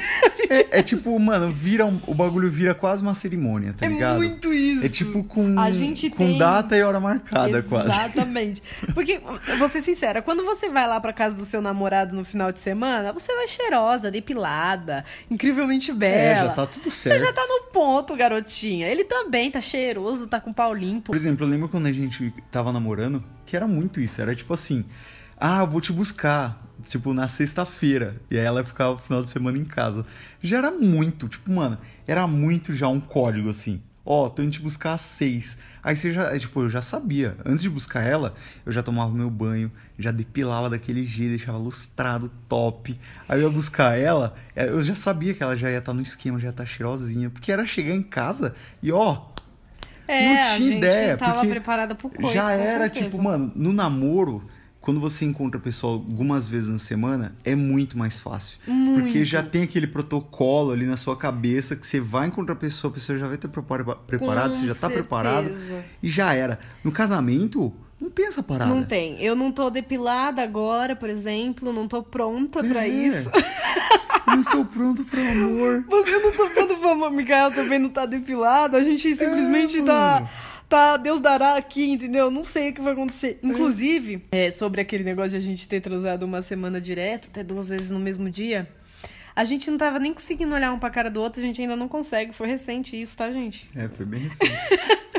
[0.50, 4.18] É, é tipo, mano, vira um- o bagulho vira quase uma cerimônia, tá É ligado?
[4.18, 4.86] muito isso.
[4.86, 7.88] É tipo com, A gente com tem- data e hora marcada, quase.
[7.88, 8.62] Exatamente.
[8.94, 9.20] Porque,
[9.58, 12.60] vou ser sincera, quando você vai lá pra casa do seu namorado no final de
[12.60, 16.16] semana, você vai cheirosa, depilada, incrivelmente bela.
[16.42, 17.22] É, já tá tudo Você certo.
[17.22, 18.88] já tá no ponto, garotinha.
[18.88, 21.08] Ele também tá cheiroso, tá com pau limpo.
[21.12, 24.22] Por exemplo, eu lembro quando a gente tava namorando, que era muito isso.
[24.22, 24.86] Era tipo assim,
[25.40, 28.16] ah, eu vou te buscar, tipo, na sexta-feira.
[28.30, 30.06] E aí ela ficava o final de semana em casa.
[30.42, 33.82] Já era muito, tipo, mano, era muito já um código assim.
[34.06, 35.60] Ó, tô indo te buscar às seis.
[35.84, 37.38] Aí você já, tipo, eu já sabia.
[37.46, 38.34] Antes de buscar ela,
[38.66, 42.96] eu já tomava meu banho, já depilava daquele jeito, deixava lustrado, top.
[43.28, 46.02] Aí eu ia buscar ela, é, eu já sabia que ela já ia estar no
[46.02, 47.30] esquema, já ia estar cheirosinha.
[47.30, 49.22] Porque era chegar em casa e, ó,
[50.08, 53.06] É, não a tinha gente ideia, tava porque preparada pro coito, já era certeza.
[53.06, 54.50] tipo, mano, no namoro,
[54.82, 58.58] quando você encontra a pessoa algumas vezes na semana, é muito mais fácil.
[58.96, 62.90] Porque já tem aquele protocolo ali na sua cabeça que você vai encontrar a pessoa,
[62.90, 64.94] a pessoa já vai estar prepara- preparada, você já tá certeza.
[65.02, 65.52] preparado
[66.02, 66.60] e já era.
[66.84, 68.74] No casamento, não tem essa parada.
[68.74, 69.22] Não tem.
[69.22, 72.88] Eu não tô depilada agora, por exemplo, não tô pronta É.
[72.88, 73.30] isso.
[74.28, 75.84] não estou pronto pro amor.
[75.90, 78.78] Você não tá pronto pra amor, Mikael também não tá depilado.
[78.78, 80.14] A gente simplesmente É, tá.
[80.22, 80.30] mano.
[80.70, 82.30] Tá, Deus dará aqui, entendeu?
[82.30, 83.40] Não sei o que vai acontecer.
[83.42, 87.70] Inclusive, é, sobre aquele negócio de a gente ter transado uma semana direto, até duas
[87.70, 88.70] vezes no mesmo dia,
[89.36, 91.76] a gente não tava nem conseguindo olhar um pra cara do outro, a gente ainda
[91.76, 92.34] não consegue.
[92.34, 93.68] Foi recente isso, tá, gente?
[93.76, 94.52] É, foi bem recente.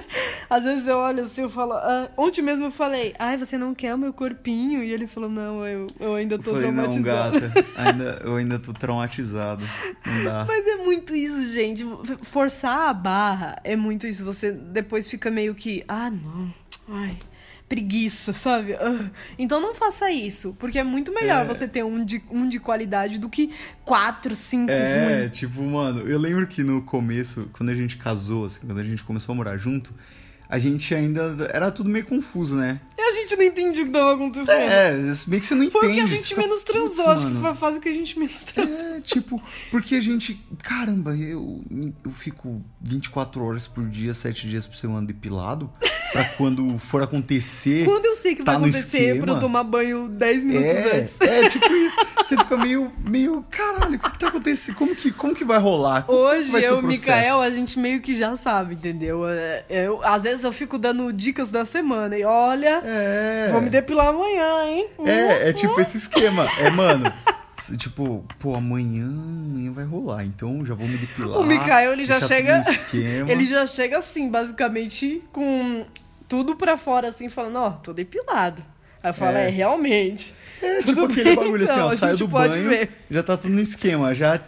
[0.50, 1.74] Às vezes eu olho assim, eu falo.
[1.74, 4.82] ah, ontem mesmo eu falei, ai, você não quer o meu corpinho?
[4.82, 7.40] E ele falou, não, eu, eu ainda tô falei, não, traumatizado.
[7.40, 9.64] gata, ainda, eu ainda tô traumatizado.
[10.04, 10.44] Não dá.
[10.50, 11.86] Mas é muito isso, gente.
[12.22, 14.24] Forçar a barra é muito isso.
[14.24, 16.52] Você depois fica meio que, ah, não.
[16.88, 17.16] Ai,
[17.68, 18.74] preguiça, sabe?
[18.74, 19.08] Ah.
[19.38, 21.44] Então não faça isso, porque é muito melhor É.
[21.44, 23.52] você ter um de, um de qualidade do que
[23.84, 25.28] quatro, cinco É, ruim.
[25.28, 29.04] tipo, mano, eu lembro que no começo, quando a gente casou, assim, quando a gente
[29.04, 29.94] começou a morar junto,
[30.50, 31.48] a gente ainda.
[31.54, 32.80] Era tudo meio confuso, né?
[32.98, 34.50] E a gente não entendia o que tava acontecendo.
[34.50, 34.92] É,
[35.28, 35.94] meio que você não Foi entende.
[35.94, 37.08] que a gente fica, menos "Putz, transou.
[37.08, 38.86] Acho que mano." foi a fase que a gente menos transou.
[38.96, 40.44] É, tipo, porque a gente.
[40.62, 41.64] Caramba, eu,
[42.04, 45.70] eu fico 24 horas por dia, 7 dias por semana depilado.
[46.12, 47.84] Pra quando for acontecer.
[47.84, 49.22] Quando eu sei que tá vai no acontecer esquema.
[49.24, 51.20] pra eu tomar banho 10 minutos É, antes.
[51.20, 51.96] é, tipo isso.
[52.18, 54.74] Você fica meio, meio, caralho, o que, que tá acontecendo?
[54.76, 56.02] Como que, como que vai rolar?
[56.02, 56.82] Como Hoje, vai eu e o?
[56.82, 59.28] Mikael, a gente meio que já sabe, entendeu?
[59.28, 62.16] É, Eu, às vezes eu fico dando dicas da semana.
[62.18, 63.48] E olha, É.
[63.52, 64.86] vou me depilar amanhã, hein?
[65.04, 66.48] É, é tipo esse esquema.
[66.58, 67.12] É, mano.
[67.76, 71.38] Tipo, pô, amanhã, amanhã vai rolar, então já vou me depilar.
[71.40, 72.62] O Mikael, ele já chega.
[73.28, 75.84] Ele já chega assim, basicamente, com
[76.30, 78.62] tudo pra fora, assim, falando, ó, tô depilado.
[79.02, 79.50] Aí eu falo, é, É.
[79.50, 80.32] realmente.
[80.62, 82.90] É tipo Tudo aquele bem, bagulho assim, então, ó, saio gente do banho, ver.
[83.10, 84.40] já tá tudo no esquema, já,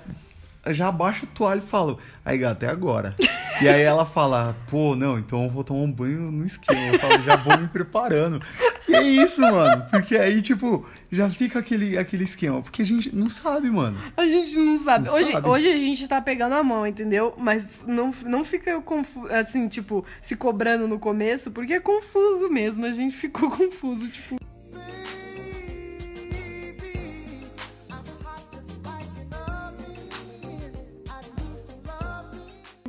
[0.69, 3.17] já abaixo a toalha e falo, aí gata, é agora.
[3.61, 6.81] e aí ela fala, pô, não, então eu vou tomar um banho no esquema.
[6.93, 8.41] Eu falo, já vou me preparando.
[8.89, 13.15] E é isso, mano, porque aí, tipo, já fica aquele, aquele esquema, porque a gente
[13.15, 13.99] não sabe, mano.
[14.17, 15.07] A gente não sabe.
[15.07, 15.49] Não hoje, sabe.
[15.49, 17.35] hoje a gente tá pegando a mão, entendeu?
[17.37, 18.83] Mas não, não fica
[19.31, 22.85] assim, tipo, se cobrando no começo, porque é confuso mesmo.
[22.85, 24.37] A gente ficou confuso, tipo.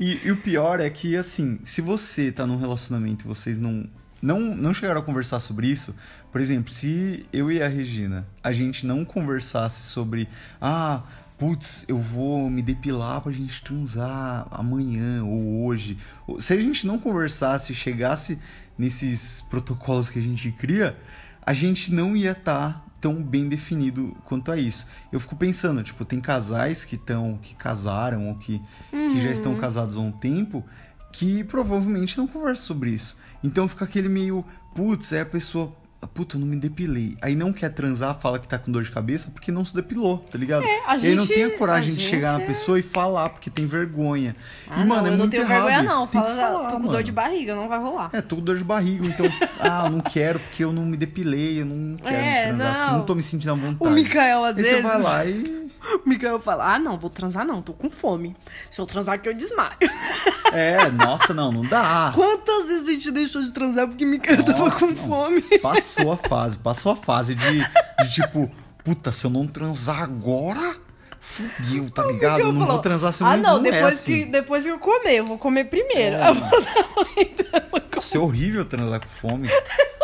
[0.04, 3.90] E, e o pior é que, assim, se você tá num relacionamento e vocês não
[4.22, 5.96] não, não chegaram a conversar sobre isso.
[6.30, 10.28] Por exemplo, se eu e a Regina, a gente não conversasse sobre,
[10.62, 11.04] ah,
[11.38, 15.98] putz, eu vou me depilar pra gente transar amanhã ou hoje.
[16.38, 18.40] Se a gente não conversasse e chegasse
[18.78, 20.98] nesses protocolos que a gente cria,
[21.46, 24.88] a gente não ia estar tão bem definido quanto a isso.
[25.12, 29.60] Eu fico pensando, tipo, tem casais que estão que casaram ou que, que já estão
[29.60, 30.64] casados há um tempo
[31.12, 33.18] que provavelmente não conversam sobre isso.
[33.44, 35.76] Então fica aquele meio, putz, é a pessoa,
[36.08, 37.16] puta, eu não me depilei.
[37.22, 40.18] Aí não quer transar, fala que tá com dor de cabeça porque não se depilou,
[40.20, 40.64] tá ligado?
[40.64, 42.48] É, a e aí não gente- tem a coragem a de chegar na gente é-
[42.48, 44.36] pessoa e falar porque tem vergonha.
[44.70, 46.08] Ah, e, mano, não, é eu não muito tenho errado vergonha, não.
[46.08, 47.04] Fala, falar, tô com dor mano.
[47.04, 48.10] de barriga, não vai rolar.
[48.14, 49.26] É, tô com dor de barriga, então,
[49.60, 52.98] ah, não quero porque eu não me depilei, eu não quero É, transar assim, não.
[53.00, 53.92] não tô me sentindo à vontade.
[53.92, 54.78] O Mikael, às Aí vezes.
[54.78, 55.63] você vai lá e.
[56.06, 58.36] O Mikael fala: Ah, não, vou transar não, tô com fome.
[58.72, 59.74] Se eu transar aqui, eu desmaio.
[60.56, 62.12] É, nossa, não, não dá.
[62.14, 64.96] Quantas vezes a gente deixou de transar porque o Mikael tava com não.
[64.96, 65.42] fome?
[65.60, 68.52] Passou a fase, passou a fase de, de tipo,
[68.84, 70.76] puta, se eu não transar agora,
[71.20, 72.42] fugiu, tá ligado?
[72.42, 74.26] Eu não falou, vou transar se eu Ah, não, não, não é depois, assim.
[74.26, 76.18] que, depois que eu comer, eu vou comer primeiro.
[76.18, 76.30] É.
[76.30, 79.50] Eu vou dar uma Nossa, é horrível transar com fome.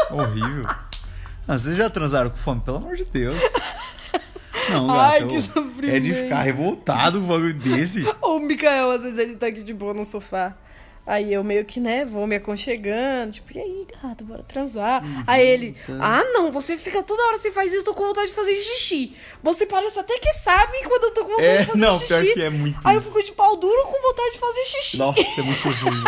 [0.10, 0.65] horrível.
[1.48, 2.62] Ah, vocês já transaram com fome?
[2.62, 3.39] Pelo amor de Deus.
[4.69, 4.99] Não, gato.
[4.99, 6.13] Ai, eu- que É de sofrimento.
[6.13, 8.03] ficar revoltado com um bagulho desse.
[8.21, 10.55] O Mikael, às vezes, ele tá aqui de boa no sofá.
[11.08, 15.03] Aí eu meio que, né, vou me aconchegando, tipo, e aí, gato, bora transar.
[15.03, 15.93] Uhum, aí ele, tá.
[15.99, 19.15] ah, não, você fica toda hora, você faz isso, tô com vontade de fazer xixi.
[19.41, 22.08] Você parece até que sabe quando eu tô com vontade É, de fazer não, xixi.
[22.25, 23.10] pior que é muito Aí eu isso.
[23.12, 24.97] fico de pau duro com vontade de fazer xixi.
[24.99, 26.03] Nossa, é muito ruim.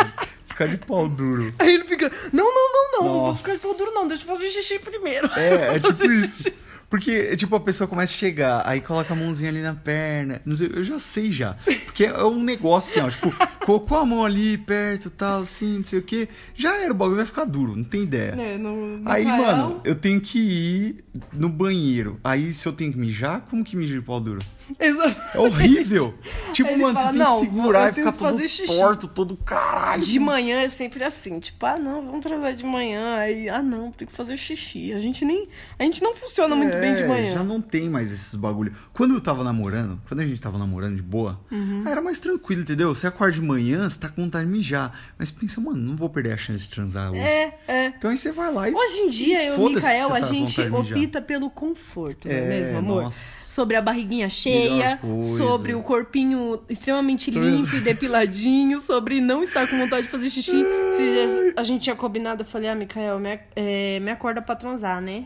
[0.45, 1.51] Ficar de pau duro.
[1.57, 3.39] Aí ele fica, não, não, não, não, não vou Nossa.
[3.41, 5.27] ficar de pau duro não, deixa eu fazer xixi primeiro.
[5.35, 6.43] É, é tipo isso.
[6.43, 6.53] xixi.
[6.91, 10.41] Porque, tipo, a pessoa começa a chegar, aí coloca a mãozinha ali na perna.
[10.45, 11.53] Não sei, eu já sei já.
[11.85, 13.09] Porque é um negócio assim, ó.
[13.09, 13.33] Tipo,
[13.65, 16.27] colocou a mão ali perto e tal, assim, não sei o quê.
[16.53, 18.31] Já era, o bagulho vai ficar duro, não tem ideia.
[18.37, 22.19] É, no, no Aí, mano, eu tenho que ir no banheiro.
[22.21, 24.41] Aí, se eu tenho que mijar, como que mija de pau duro?
[24.79, 25.19] Exatamente.
[25.35, 26.13] É horrível.
[26.53, 29.07] tipo, Aí mano, fala, você tem "Não, que segurar e ficar todo fazer xixi." torto,
[29.07, 30.01] todo caralho.
[30.01, 33.15] De manhã é sempre assim, tipo, ah não, vamos transar de manhã.
[33.17, 34.93] Aí, ah não, tem que fazer xixi.
[34.93, 35.47] A gente nem.
[35.77, 37.33] A gente não funciona muito bem de É, manhã.
[37.33, 38.73] Já não tem mais esses bagulho.
[38.93, 41.83] Quando eu tava namorando, quando a gente tava namorando de boa, Uhum.
[41.87, 42.93] era mais tranquilo, entendeu?
[42.93, 44.97] Você acorda de manhã, você tá com vontade de mijar.
[45.17, 47.19] Mas pensa, mano, não vou perder a chance de transar hoje.
[47.21, 47.87] É, é.
[47.87, 48.73] Então aí você vai lá e.
[48.73, 52.37] Hoje em dia, eu e o Mikael, a tá gente opta pelo conforto, não é
[52.39, 53.03] É, mesmo, amor?
[53.03, 53.50] nossa.
[53.51, 59.77] Sobre a barriguinha cheia, sobre o corpinho extremamente limpo e depiladinho, sobre não estar com
[59.77, 60.63] vontade de fazer xixi.
[60.91, 64.55] Esses dias a gente tinha combinado, eu falei, ah, Mikael, me, é, me acorda pra
[64.55, 65.25] transar, né?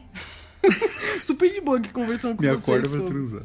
[1.22, 3.14] Super de boa aqui conversando com Me você acorda pra sobre.
[3.14, 3.44] transar.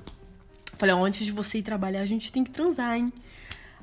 [0.78, 3.12] Falei, ó, antes de você ir trabalhar, a gente tem que transar, hein?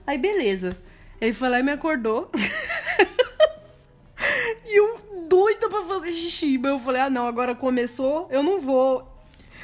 [0.08, 0.76] Aí, beleza.
[1.22, 2.32] Ele foi lá e me acordou.
[4.66, 6.58] e eu doida pra fazer xixi.
[6.58, 9.16] Mas eu falei, ah, não, agora começou, eu não vou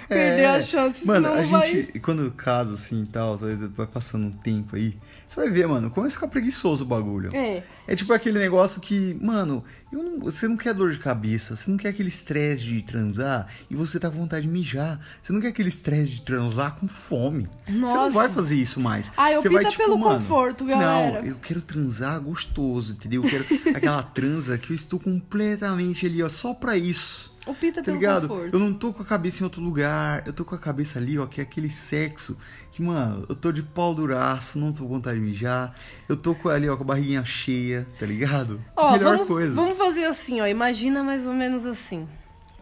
[0.07, 1.05] perder a chance, É.
[1.07, 1.71] Mano, a vai...
[1.71, 5.89] gente, quando casa assim e tal, vai passando um tempo aí, você vai ver, mano,
[5.89, 7.35] começa a ficar preguiçoso o bagulho.
[7.35, 7.63] É.
[7.87, 11.77] É tipo aquele negócio que, mano, não- você não quer dor de cabeça, você não
[11.77, 14.99] quer aquele estresse de transar e você tá com vontade de mijar.
[15.21, 17.47] Você não quer aquele estresse de transar com fome.
[17.65, 18.11] Você não Nossa.
[18.11, 19.11] vai fazer isso mais.
[19.17, 21.21] Ah, eu você vai, tipo, pelo mano, conforto, galera.
[21.21, 23.23] Não, eu quero transar gostoso, entendeu?
[23.23, 27.32] Eu quero aquela transa que eu estou completamente ali, ó, só pra isso.
[27.45, 28.27] Opta Tá pelo ligado?
[28.27, 28.53] conforto.
[28.55, 31.19] Eu não tô com a cabeça em outro lugar, eu tô com a cabeça ali,
[31.19, 32.37] ó, que é aquele sexo
[32.71, 35.73] que, mano, eu tô de pau duraço, não tô com vontade de mijar,
[36.07, 38.61] eu tô ali, ó, com a barriguinha cheia, tá ligado?
[38.77, 39.53] Ó, Melhor vamos, coisa.
[39.53, 40.47] vamos fazer assim, ó.
[40.47, 42.07] Imagina mais ou menos assim.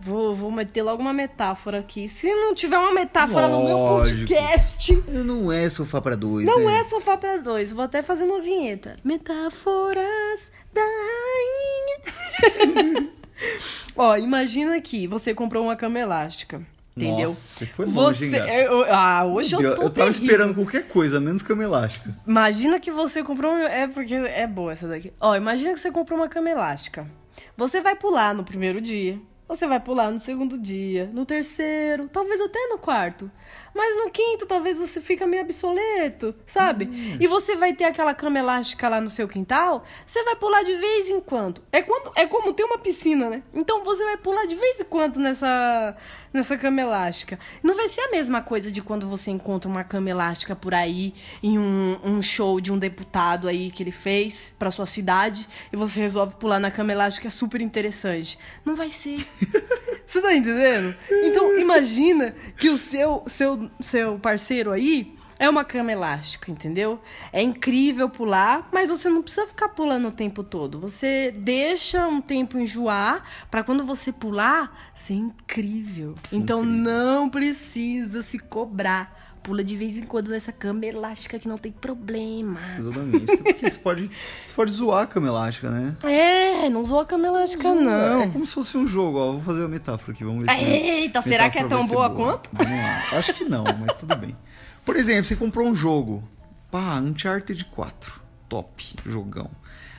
[0.04, 2.08] Vou, vou meter logo uma metáfora aqui.
[2.08, 4.22] Se não tiver uma metáfora no meu Lógico.
[4.22, 6.80] podcast, Não é sofá pra dois, Não né?
[6.80, 7.72] é sofá pra dois.
[7.72, 8.96] Vou até fazer uma vinheta.
[9.04, 13.10] Metáforas da rainha.
[13.96, 16.62] Ó, imagina que você comprou uma cama elástica.
[16.96, 17.30] Entendeu?
[17.30, 20.24] Nossa, foi longe, você, eu- ah, hoje eu eu, tô eu tava terrível.
[20.26, 22.14] esperando qualquer coisa, menos cama elástica.
[22.28, 23.56] Imagina que você comprou.
[23.56, 25.14] É porque é boa essa daqui.
[25.20, 27.08] Ó, imagina que você comprou uma cama elástica.
[27.56, 29.18] Você vai pular no primeiro dia.
[29.52, 33.30] Você vai pular no segundo dia, no terceiro, talvez até no quarto.
[33.76, 36.86] Mas no quinto, talvez você fica meio obsoleto, sabe?
[36.86, 37.18] Hum.
[37.20, 40.76] E você vai ter aquela cama elástica lá no seu quintal, você vai pular de
[40.76, 41.62] vez em quando.
[41.70, 43.44] É, quando, é como ter uma piscina, né?
[43.54, 45.98] Então você vai pular de vez em quando nessa,
[46.34, 47.38] nessa cama elástica.
[47.62, 51.14] Não vai ser a mesma coisa de quando você encontra uma cama elástica por aí
[51.44, 55.76] em um, um show de um deputado aí que ele fez pra sua cidade e
[55.76, 58.40] você resolve pular na cama elástica, é super interessante.
[58.66, 59.26] Não vai ser.
[60.06, 60.94] Você tá entendendo?
[61.24, 67.00] Então imagina que o seu, seu, seu parceiro aí É uma cama elástica, entendeu?
[67.34, 70.80] É incrível pular, mas você não precisa ficar pulando o tempo todo.
[70.80, 76.14] Você deixa um tempo enjoar pra quando você pular ser incrível.
[76.32, 79.21] então não precisa se cobrar.
[79.44, 82.60] Pula de vez em quando nessa cama elástica que não tem problema.
[82.78, 83.32] Exatamente.
[83.32, 84.12] Até Porque você pode,
[84.46, 85.96] você pode zoar a cama elástica, né?
[86.04, 88.32] É, não usou a cama elástica, É não.
[88.32, 89.32] como se fosse um jogo, ó.
[89.32, 90.60] Vou fazer uma metáfora aqui, vamos ver se.
[90.64, 92.50] Eita, será que é tão ser boa quanto?
[92.54, 93.18] Vamos lá.
[93.18, 94.38] Acho que não, mas tudo bem.
[94.86, 96.24] Por exemplo, você comprou um jogo.
[96.70, 98.22] Pá, Uncharted 4.
[98.48, 99.50] Top, jogão.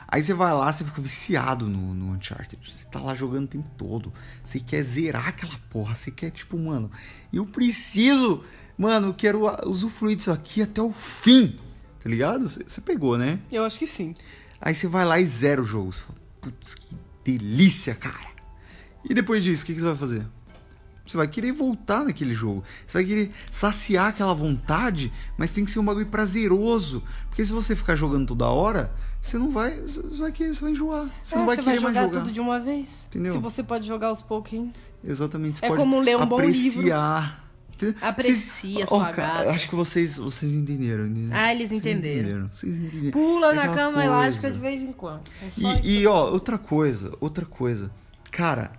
[0.07, 2.59] Aí você vai lá, você fica viciado no, no Uncharted.
[2.71, 4.13] Você tá lá jogando o tempo todo.
[4.43, 5.95] Você quer zerar aquela porra.
[5.95, 6.89] Você quer, tipo, mano,
[7.33, 8.43] eu preciso.
[8.77, 11.55] Mano, eu quero usufruir disso aqui até o fim.
[12.03, 12.49] Tá ligado?
[12.49, 13.39] Você pegou, né?
[13.51, 14.13] Eu acho que sim.
[14.59, 15.91] Aí você vai lá e zera o jogo.
[15.93, 18.27] Você fala, putz, que delícia, cara.
[19.07, 20.25] E depois disso, o que, que você vai fazer?
[21.05, 22.63] Você vai querer voltar naquele jogo.
[22.87, 27.03] Você vai querer saciar aquela vontade, mas tem que ser um bagulho prazeroso.
[27.27, 29.79] Porque se você ficar jogando toda hora, você não vai.
[29.81, 31.09] Você vai, querer, você vai enjoar.
[31.21, 32.19] Você É, não vai você querer vai mais jogar jogar.
[32.21, 33.05] tudo de uma vez.
[33.09, 33.33] Entendeu?
[33.33, 34.91] Se você pode jogar aos pouquinhos.
[35.03, 35.59] Exatamente.
[35.59, 37.42] Você É como ler um bom apreciar.
[38.01, 39.51] Aprecia Vocês- sua cara, gata.
[39.51, 41.05] Acho que vocês, vocês entenderam.
[41.07, 41.35] entenderam?
[41.37, 42.49] Ah, eles Vocês entenderam.
[42.51, 43.11] Vocês entenderam.
[43.11, 44.05] Pula É na cama coisa.
[44.07, 45.21] elástica de vez em quando.
[45.41, 45.81] É.
[45.83, 47.91] E, e, ó, outra coisa, outra coisa.
[48.31, 48.71] Cara,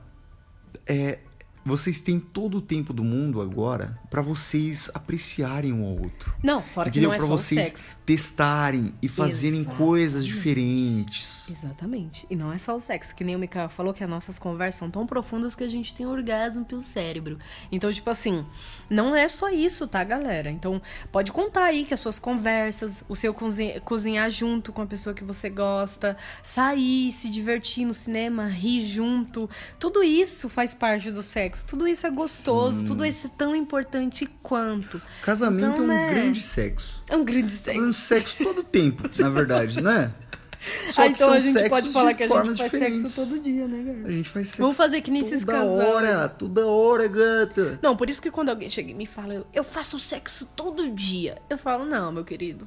[0.87, 1.19] é,
[1.65, 6.35] vocês têm todo o tempo do mundo agora pra vocês apreciarem um ao outro.
[6.43, 7.09] Não, fora que Entendeu?
[7.11, 7.97] não é Pra só o vocês sexo.
[8.05, 9.79] testarem e fazerem Exatamente.
[9.85, 11.49] coisas diferentes.
[11.51, 12.27] Exatamente.
[12.31, 14.79] E não é só o sexo, que nem o Mikael falou que as nossas conversas
[14.79, 17.39] são tão profundas que a gente tem orgasmo pelo cérebro.
[17.71, 18.45] Então, tipo assim,
[18.91, 20.51] não é só isso, tá, galera?
[20.51, 20.81] Então,
[21.13, 25.15] pode contar aí que as suas conversas, o seu cozi- cozinhar junto com a pessoa
[25.15, 29.49] que você gosta, sair, se divertir no cinema, rir junto,
[29.79, 31.54] tudo isso faz parte do sexo.
[31.63, 35.01] Tudo isso é gostoso, tudo isso é tão importante quanto.
[35.23, 36.11] Casamento Então, é um né?
[36.11, 37.03] grande sexo.
[37.09, 37.93] É um grande sexo.
[37.93, 40.13] sexo todo tempo, na verdade, né?
[40.91, 43.13] Só Ah, então a gente pode falar que a gente faz diferentes.
[43.13, 44.09] sexo todo dia, né, galera?
[44.09, 45.89] A gente faz sexo Vamos fazer que nem esses toda casais.
[45.89, 47.79] hora, toda hora, gata.
[47.83, 50.89] Não, por isso que quando alguém chega e me fala, eu, eu faço sexo todo
[50.91, 51.37] dia.
[51.51, 52.67] Eu falo, não, meu querido.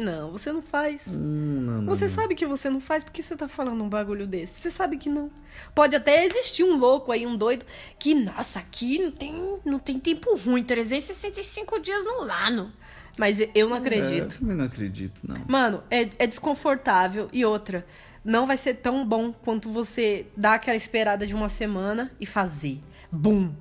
[0.00, 1.06] Não, você não faz.
[1.08, 3.88] Hum, não, não, Você sabe que você não faz, por que você tá falando um
[3.88, 4.60] bagulho desse?
[4.60, 5.30] Você sabe que não.
[5.74, 7.66] Pode até existir um louco aí, um doido,
[7.98, 12.72] que, nossa, aqui não tem, não tem tempo ruim, 365 dias no ano.
[13.18, 14.38] Mas eu não É, eu acredito.
[14.38, 15.36] também não acredito, não.
[15.46, 17.28] Mano, é, é desconfortável.
[17.32, 17.84] E outra,
[18.24, 22.80] não vai ser tão bom quanto você dar aquela esperada de uma semana e fazer.
[23.12, 23.52] Bum!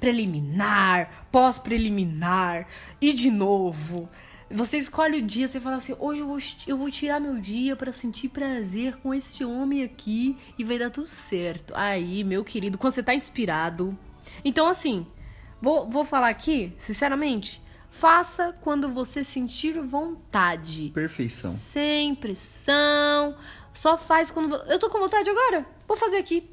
[0.00, 2.66] Preliminar, pós-preliminar,
[3.00, 4.08] e de novo.
[4.54, 7.74] Você escolhe o dia, você fala assim: hoje eu vou, eu vou tirar meu dia
[7.74, 11.72] pra sentir prazer com esse homem aqui e vai dar tudo certo.
[11.74, 13.96] Aí, meu querido, quando você tá inspirado.
[14.44, 15.06] Então, assim,
[15.60, 17.62] vou, vou falar aqui, sinceramente.
[17.90, 20.90] Faça quando você sentir vontade.
[20.94, 21.52] Perfeição.
[21.52, 23.36] Sem pressão.
[23.72, 24.54] Só faz quando.
[24.66, 25.66] Eu tô com vontade agora?
[25.86, 26.51] Vou fazer aqui.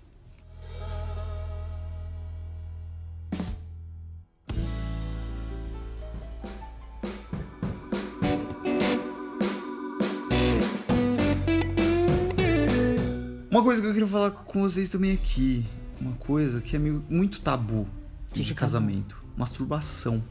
[13.59, 15.65] Uma coisa que eu queria falar com vocês também aqui.
[15.99, 17.85] Uma coisa que é meio, muito tabu
[18.31, 19.21] Que de que é casamento.
[19.35, 20.23] Masturbação.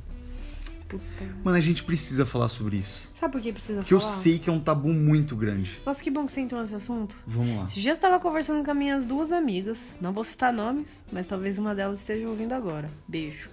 [0.89, 1.05] Puta.
[1.45, 3.13] Mano, a gente precisa falar sobre isso.
[3.15, 4.13] Sabe por que precisa Porque eu falar?
[4.13, 5.79] sei que é um tabu muito grande.
[5.85, 7.19] Nossa, que bom que você entrou nesse assunto.
[7.27, 7.65] Vamos lá.
[7.67, 9.95] Esses dias eu estava conversando com as minhas duas amigas.
[10.01, 12.91] Não vou citar nomes, mas talvez uma delas esteja ouvindo agora.
[13.07, 13.51] Beijo.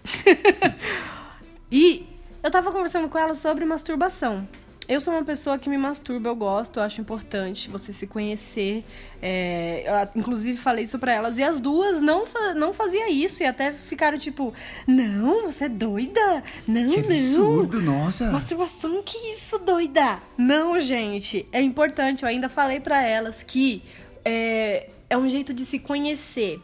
[1.69, 2.07] e
[2.41, 4.47] eu tava conversando com elas sobre masturbação.
[4.87, 8.83] Eu sou uma pessoa que me masturba, eu gosto, eu acho importante você se conhecer.
[9.21, 11.39] É, eu, inclusive, falei isso pra elas.
[11.39, 13.41] E as duas não, fa não faziam isso.
[13.41, 14.53] E até ficaram tipo:
[14.87, 16.43] Não, você é doida?
[16.67, 17.05] Não, Que não.
[17.09, 18.29] absurdo, nossa.
[18.31, 20.19] Masturbação, que isso, doida?
[20.37, 22.21] Não, gente, é importante.
[22.23, 23.81] Eu ainda falei pra elas que
[24.23, 26.59] é, é um jeito de se conhecer.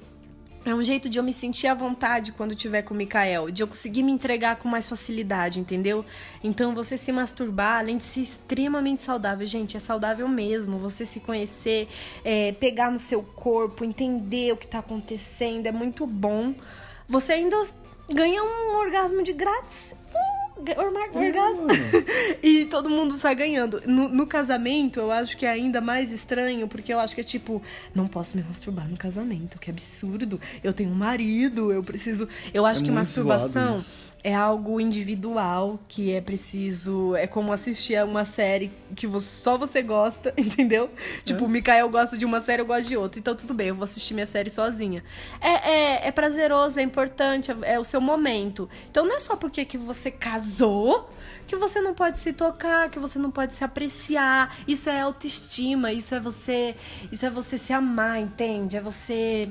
[0.63, 3.63] É um jeito de eu me sentir à vontade quando tiver com o Mikael, de
[3.63, 6.05] eu conseguir me entregar com mais facilidade, entendeu?
[6.43, 10.77] Então, você se masturbar, além de ser extremamente saudável, gente, é saudável mesmo.
[10.77, 11.87] Você se conhecer,
[12.23, 16.53] é, pegar no seu corpo, entender o que tá acontecendo, é muito bom.
[17.07, 17.59] Você ainda
[18.13, 19.95] ganha um orgasmo de grátis.
[20.77, 21.67] Orma- orgasmo.
[22.41, 23.81] e todo mundo sai ganhando.
[23.85, 27.23] No, no casamento, eu acho que é ainda mais estranho, porque eu acho que é
[27.23, 27.61] tipo,
[27.93, 30.39] não posso me masturbar no casamento, que absurdo.
[30.63, 32.27] Eu tenho um marido, eu preciso.
[32.53, 33.83] Eu acho É que masturbação.
[34.23, 37.15] É algo individual que é preciso.
[37.15, 40.89] É como assistir a uma série que você- só você gosta, entendeu?
[41.25, 43.19] Tipo, o Mikael gosta de uma série, eu gosto de outra.
[43.19, 45.03] Então tudo bem, eu vou assistir minha série sozinha.
[45.39, 48.69] É, é, é prazeroso, é importante, é, é o seu momento.
[48.89, 51.09] Então não é só porque que você casou
[51.47, 54.55] que você não pode se tocar, que você não pode se apreciar.
[54.65, 56.75] Isso é autoestima, isso é você.
[57.11, 58.77] Isso é você se amar, entende?
[58.77, 59.49] É você.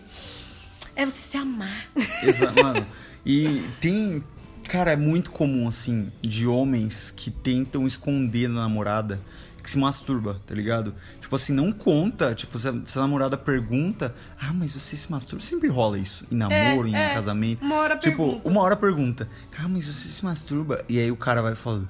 [0.97, 1.91] É você se amar.
[2.23, 2.87] Exa mano.
[3.27, 4.25] E tem.
[4.71, 9.21] Cara, é muito comum, assim, de homens que tentam esconder na namorada
[9.61, 10.95] que se masturba, tá ligado?
[11.21, 12.33] Tipo assim, não conta.
[12.37, 15.45] Tipo, se a, se a namorada pergunta, ah, mas você se masturba?
[15.45, 16.25] Sempre rola isso.
[16.31, 17.13] Em namoro, em é.
[17.15, 17.65] casamento.
[17.65, 18.49] Uma hora tipo, pergunta.
[18.49, 20.85] uma hora pergunta, ah, mas você se masturba?
[20.89, 21.89] E aí o cara vai falando.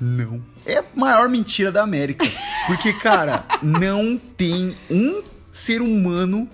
[0.00, 0.42] Não.
[0.66, 2.26] É a maior mentira da América.
[2.66, 6.48] Porque, cara, não tem um ser humano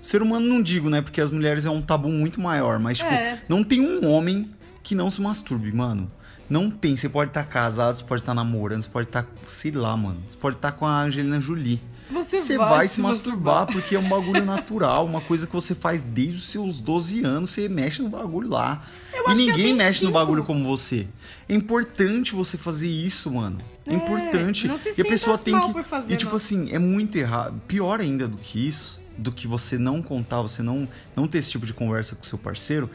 [0.00, 1.00] Ser humano não digo, né?
[1.00, 2.78] Porque as mulheres é um tabu muito maior.
[2.78, 3.42] Mas, tipo, É.
[3.48, 4.50] não tem um homem
[4.84, 6.08] que não se masturbe, mano.
[6.48, 6.96] Não tem.
[6.96, 10.20] Você pode estar casado, você pode estar namorando, você pode estar, sei lá, mano.
[10.28, 11.80] Você pode estar com a Angelina Jolie.
[12.10, 13.66] Você vai, vai se masturbar, masturbar.
[13.72, 17.48] porque é um bagulho natural, uma coisa que você faz desde os seus 12 anos,
[17.50, 18.84] você mexe no bagulho lá.
[19.12, 20.12] Eu e é ninguém mexe no instinto.
[20.12, 21.08] bagulho como você.
[21.48, 23.58] É importante você fazer isso, mano.
[23.86, 24.68] É, É, importante.
[24.68, 25.82] não se e a pessoa tem que.
[25.82, 26.36] fazer, e tipo não.
[26.36, 27.58] assim, é muito errado.
[27.66, 31.50] Pior ainda do que isso, do que você não contar, você não, não ter esse
[31.50, 32.90] tipo de conversa com seu parceiro,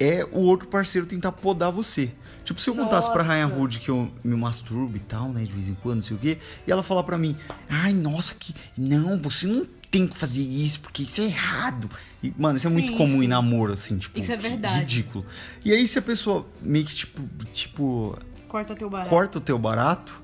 [0.00, 2.10] é o outro parceiro tentar podar você.
[2.42, 3.34] Tipo, se eu contasse pra Nossa.
[3.34, 6.16] Rainha Rude que eu me masturbo e tal, né, de vez em quando, não sei
[6.16, 7.36] o quê, e ela falar pra mim,
[7.68, 8.54] ai, nossa, que.
[8.76, 11.88] Não, você não tem que fazer isso, porque isso é errado.
[12.22, 14.18] E, mano, isso é muito Sim, comum em namoro, assim, tipo.
[14.18, 14.80] Isso é verdade.
[14.80, 15.24] Ridículo.
[15.64, 17.22] E aí, se a pessoa meio que, tipo,
[17.52, 19.10] tipo, Corta teu barato.
[19.10, 20.20] corta o teu barato,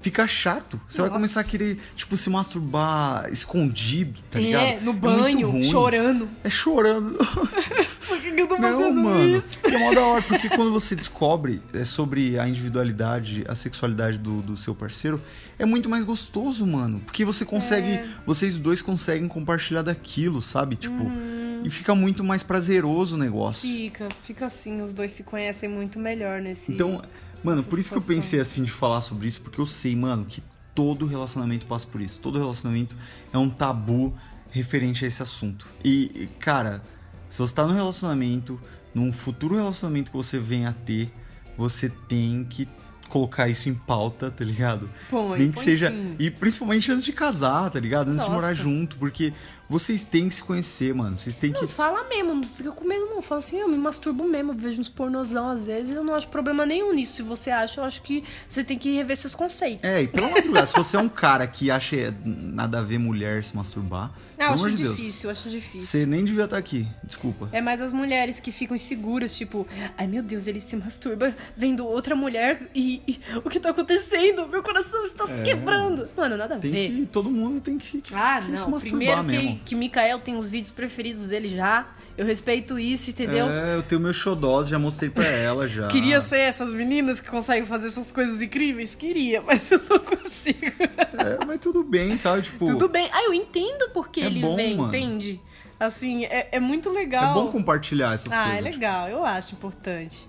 [0.00, 0.80] fica chato.
[0.88, 1.18] Você vai Nossa.
[1.20, 4.62] começar a querer, tipo, se masturbar escondido, tá ligado?
[4.64, 5.62] É, no banho, ruim.
[5.62, 6.28] chorando.
[6.42, 7.18] É chorando.
[8.08, 9.38] Por que, que eu tô Não, fazendo mano.
[9.38, 9.46] isso?
[9.62, 14.40] É mó da hora, porque quando você descobre é, sobre a individualidade, a sexualidade do,
[14.42, 15.20] do seu parceiro,
[15.58, 17.00] é muito mais gostoso, mano.
[17.00, 17.90] Porque você consegue.
[17.90, 18.06] É.
[18.26, 20.76] Vocês dois conseguem compartilhar daquilo, sabe?
[20.76, 21.02] Tipo.
[21.02, 21.40] Uhum.
[21.62, 23.68] E fica muito mais prazeroso o negócio.
[23.70, 26.72] Fica, fica assim, os dois se conhecem muito melhor nesse.
[26.72, 27.02] Então,
[27.42, 29.94] mano, essa por isso que eu pensei assim de falar sobre isso, porque eu sei,
[29.96, 30.42] mano, que
[30.74, 32.20] todo relacionamento passa por isso.
[32.20, 32.96] Todo relacionamento
[33.32, 34.14] é um tabu
[34.50, 35.66] referente a esse assunto.
[35.84, 36.82] E, cara,
[37.28, 38.60] se você tá num relacionamento,
[38.94, 41.12] num futuro relacionamento que você venha a ter,
[41.56, 42.68] você tem que
[43.08, 44.88] colocar isso em pauta, tá ligado?
[45.10, 45.90] Põe, Nem que seja.
[45.90, 46.14] sim.
[46.18, 48.08] E principalmente antes de casar, tá ligado?
[48.08, 48.40] Antes de Nossa.
[48.42, 49.32] morar junto, porque
[49.70, 51.16] vocês têm que se conhecer, mano.
[51.16, 53.22] Vocês têm que Não, fala mesmo, não fica com medo não.
[53.22, 56.66] Fala assim, eu me masturbo mesmo, vejo uns pornozão às vezes, eu não acho problema
[56.66, 57.14] nenhum nisso.
[57.14, 59.84] Se você acha, eu acho que você tem que rever seus conceitos.
[59.84, 62.82] É, e pelo amor de Deus, se você é um cara que acha nada a
[62.82, 65.80] ver mulher se masturbar, Ah, pelo eu amor acho de Deus, difícil, eu acho difícil.
[65.88, 67.48] você nem devia estar aqui, desculpa.
[67.52, 69.66] É mais as mulheres que ficam inseguras, tipo,
[69.96, 74.48] ai meu Deus, ele se masturba vendo outra mulher e, e o que tá acontecendo?
[74.48, 76.08] Meu coração está se quebrando.
[76.16, 76.60] Mano, nada a É.
[76.60, 76.90] Tem ver.
[76.90, 78.70] que, todo mundo tem que, Ah, que se não.
[78.72, 79.58] masturbar Primeiro que, mesmo.
[79.58, 81.86] que Mikael tem os vídeos preferidos dele já.
[82.18, 83.48] Eu respeito isso, entendeu?
[83.48, 85.88] É, eu tenho meu xodós, já mostrei pra ela já.
[85.88, 88.94] Queria ser essas meninas que conseguem fazer essas coisas incríveis?
[88.94, 90.66] Queria, mas eu não consigo.
[90.82, 92.42] É, mas tudo bem, sabe?
[92.42, 93.08] Tipo, Tudo bem.
[93.12, 94.88] Ah, eu entendo porque É ele bom, vem, mano.
[94.94, 95.40] entende?
[95.78, 97.32] Assim, é, é muito é legal.
[97.32, 98.58] bom compartilhar essas Ah, coisas.
[98.58, 99.08] é legal.
[99.08, 100.28] Eu acho importante.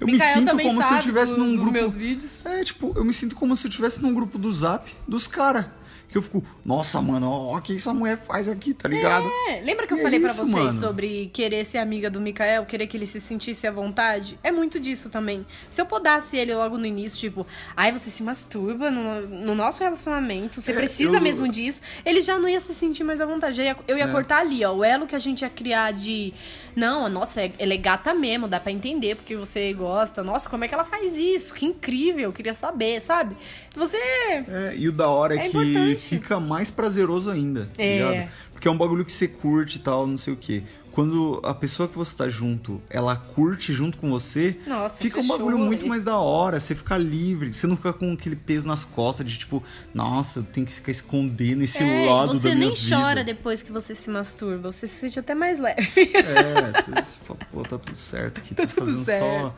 [0.00, 1.72] Eu me sinto como se eu estivesse num dos grupo.
[1.72, 2.44] meus vídeos.
[2.46, 5.66] É, tipo, eu me sinto como se eu estivesse num grupo do Zap dos caras.
[6.10, 9.28] Que eu fico, nossa, mano, ó, o que essa mulher faz aqui, tá ligado?
[9.50, 10.72] É, lembra que eu E é falei pra isso, vocês mano.
[10.80, 14.38] sobre querer ser amiga do Mikael, querer que ele se sentisse à vontade?
[14.42, 15.44] É muito disso também.
[15.70, 17.46] Se eu podasse ele logo no início, tipo,
[17.76, 22.22] ai, você se masturba no, no nosso relacionamento, você É, precisa eu- mesmo disso, ele
[22.22, 23.60] já não ia se sentir mais à vontade.
[23.60, 24.08] Eu ia, eu ia É.
[24.10, 26.32] cortar ali, ó, o elo que a gente ia criar de.
[26.74, 30.22] Não, nossa, é- ela é gata mesmo, dá pra entender porque você gosta.
[30.22, 31.52] Nossa, como é que ela faz isso?
[31.52, 33.36] Que incrível, eu queria saber, sabe?
[33.76, 33.96] Você.
[33.98, 35.97] É, e o da hora é, É que importante.
[35.98, 37.96] Fica mais prazeroso ainda, tá É.
[38.12, 38.28] ligado?
[38.52, 40.62] Porque é um bagulho que você curte e tal, não sei o quê.
[40.98, 45.28] Quando a pessoa que você tá junto, ela curte junto com você, Nossa, fica um
[45.28, 46.58] bagulho muito mais da hora.
[46.58, 49.62] Você fica livre, você não fica com aquele peso nas costas de tipo,
[49.94, 52.96] nossa, eu tenho que ficar escondendo esse É, lado você da minha nem vida.
[52.96, 55.88] chora depois que você se masturba, você se sente até mais leve.
[56.16, 59.54] É, você, você fala, pô, tá tudo certo aqui, tô tudo fazendo só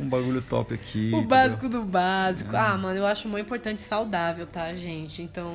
[0.00, 1.12] um bagulho top aqui.
[1.14, 2.56] O básico do básico.
[2.56, 2.58] É.
[2.58, 5.22] Ah, mano, eu acho muito importante e saudável, tá, gente?
[5.22, 5.46] Então,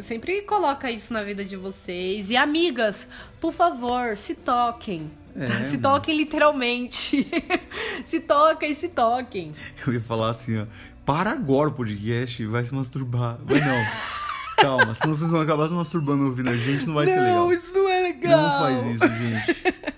[0.00, 2.30] sempre coloca isso na vida de vocês.
[2.30, 3.08] E amigas,
[3.40, 5.10] por favor, se toquem.
[5.36, 5.64] É, tá?
[5.64, 5.94] Se mano.
[5.94, 7.26] toquem literalmente.
[8.04, 9.52] se toquem, se toquem.
[9.86, 10.66] Eu ia falar assim, ó.
[11.04, 13.38] Para agora o podcast e vai se masturbar.
[13.44, 14.18] Mas não.
[14.58, 17.36] Calma, senão vocês vão acabar se masturbando ouvindo a gente, não vai ser legal.
[17.36, 18.42] não, isso não é legal.
[18.42, 19.94] Não faz isso, gente.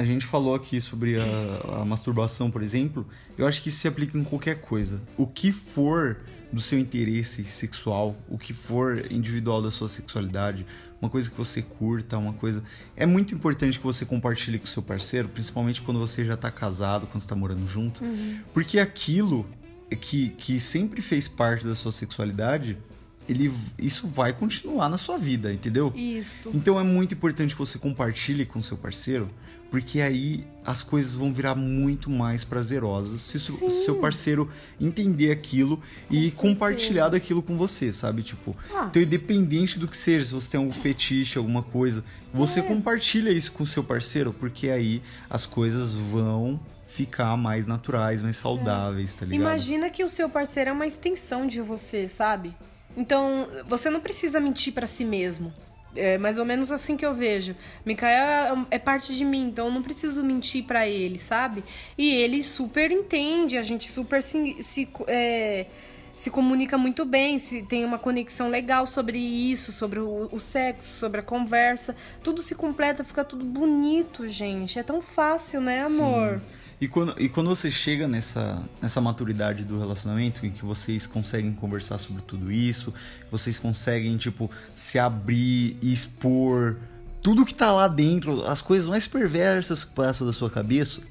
[0.00, 3.06] a gente falou aqui sobre a, a masturbação, por exemplo.
[3.36, 4.98] Eu acho que isso se aplica em qualquer coisa.
[5.14, 6.16] O que for
[6.50, 10.64] do seu interesse sexual, o que for individual da sua sexualidade,
[11.00, 12.64] uma coisa que você curta, uma coisa.
[12.96, 16.50] É muito importante que você compartilhe com o seu parceiro, principalmente quando você já tá
[16.50, 18.00] casado, quando você tá morando junto.
[18.54, 19.46] Porque aquilo
[20.00, 22.78] que, que sempre fez parte da sua sexualidade,
[23.30, 25.92] ele, isso vai continuar na sua vida, entendeu?
[25.94, 26.50] Isso.
[26.54, 29.30] Então é muito importante que você compartilhe com seu parceiro,
[29.70, 33.70] porque aí as coisas vão virar muito mais prazerosas se seu- Sim.
[33.70, 34.50] seu parceiro
[34.80, 36.36] entender aquilo e certeza.
[36.36, 38.22] compartilhar daquilo com você, sabe?
[38.24, 38.88] Tipo, Ah.
[38.90, 42.02] então independente do que seja, se você tem algum fetiche, alguma coisa,
[42.34, 42.36] É.
[42.36, 45.00] você compartilha isso com seu parceiro, porque aí
[45.30, 46.58] as coisas vão
[46.88, 49.40] ficar mais naturais, mais saudáveis, tá ligado?
[49.40, 52.52] Imagina que o seu parceiro é uma extensão de você, sabe?
[52.96, 55.52] Então, você não precisa mentir pra si mesmo.
[55.94, 57.56] É mais ou menos assim que eu vejo.
[57.84, 61.64] Mikael é parte de mim, então eu não preciso mentir pra ele, sabe?
[61.98, 65.66] E ele super entende, a gente super se, se, é,
[66.14, 70.96] se comunica muito bem, se tem uma conexão legal sobre isso, sobre o, o sexo,
[70.96, 71.96] sobre a conversa.
[72.22, 74.78] Tudo se completa, fica tudo bonito, gente.
[74.78, 76.40] É tão fácil, né, amor?
[76.80, 81.52] E quando, e quando você chega nessa, nessa maturidade do relacionamento, em que vocês conseguem
[81.52, 82.94] conversar sobre tudo isso,
[83.30, 86.78] vocês conseguem, tipo, se abrir e expor
[87.22, 91.02] tudo que tá lá dentro, as coisas mais perversas que passam da sua cabeça,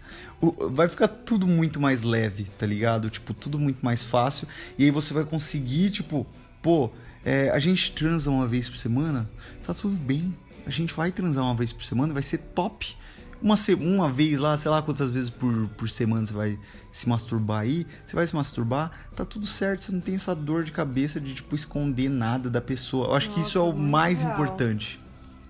[0.72, 3.10] vai ficar tudo muito mais leve, tá ligado?
[3.12, 4.48] Tipo, tudo muito mais fácil.
[4.76, 6.26] E aí você vai conseguir, tipo,
[6.64, 6.90] pô,
[7.24, 9.30] é, a gente transa uma vez por semana,
[9.68, 10.36] tá tudo bem.
[10.66, 12.96] A gente vai transar uma vez por semana, vai ser top
[13.42, 16.60] uma, uma vez lá, sei lá quantas vezes por, por semana você vai
[16.92, 20.64] se masturbar aí, você vai se masturbar, tá tudo certo, você não tem essa dor
[20.64, 23.08] de cabeça de, tipo, esconder nada da pessoa.
[23.08, 24.34] Eu acho que isso é Nossa, o muito mais real.
[24.34, 25.00] importante.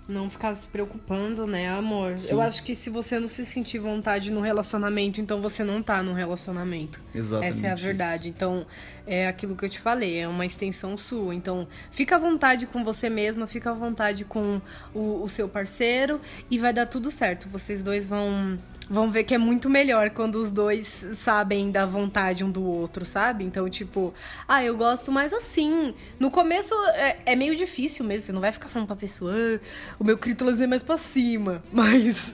[0.09, 2.15] Não ficar se preocupando, né, amor?
[2.27, 6.01] Eu acho que se você não se sentir vontade no relacionamento, então você não tá
[6.01, 6.99] no relacionamento.
[7.13, 7.83] Exatamente Essa é a isso.
[7.83, 8.29] verdade.
[8.29, 8.65] Então,
[9.05, 11.35] é aquilo que eu te falei, é uma extensão sua.
[11.35, 14.59] Então, fica à vontade com você mesma, fica à vontade com
[14.95, 17.47] o, o seu parceiro e vai dar tudo certo.
[17.47, 18.57] Vocês dois vão
[18.89, 23.05] vão ver que é muito melhor quando os dois sabem da vontade um do outro,
[23.05, 23.43] sabe?
[23.43, 24.13] Então, tipo,
[24.47, 25.93] ah, eu gosto mais assim.
[26.19, 29.59] No começo é, é meio difícil mesmo, você não vai ficar falando pra pessoa, ah,
[29.99, 31.61] o meu crítolas é mais pra cima.
[31.71, 32.33] Mas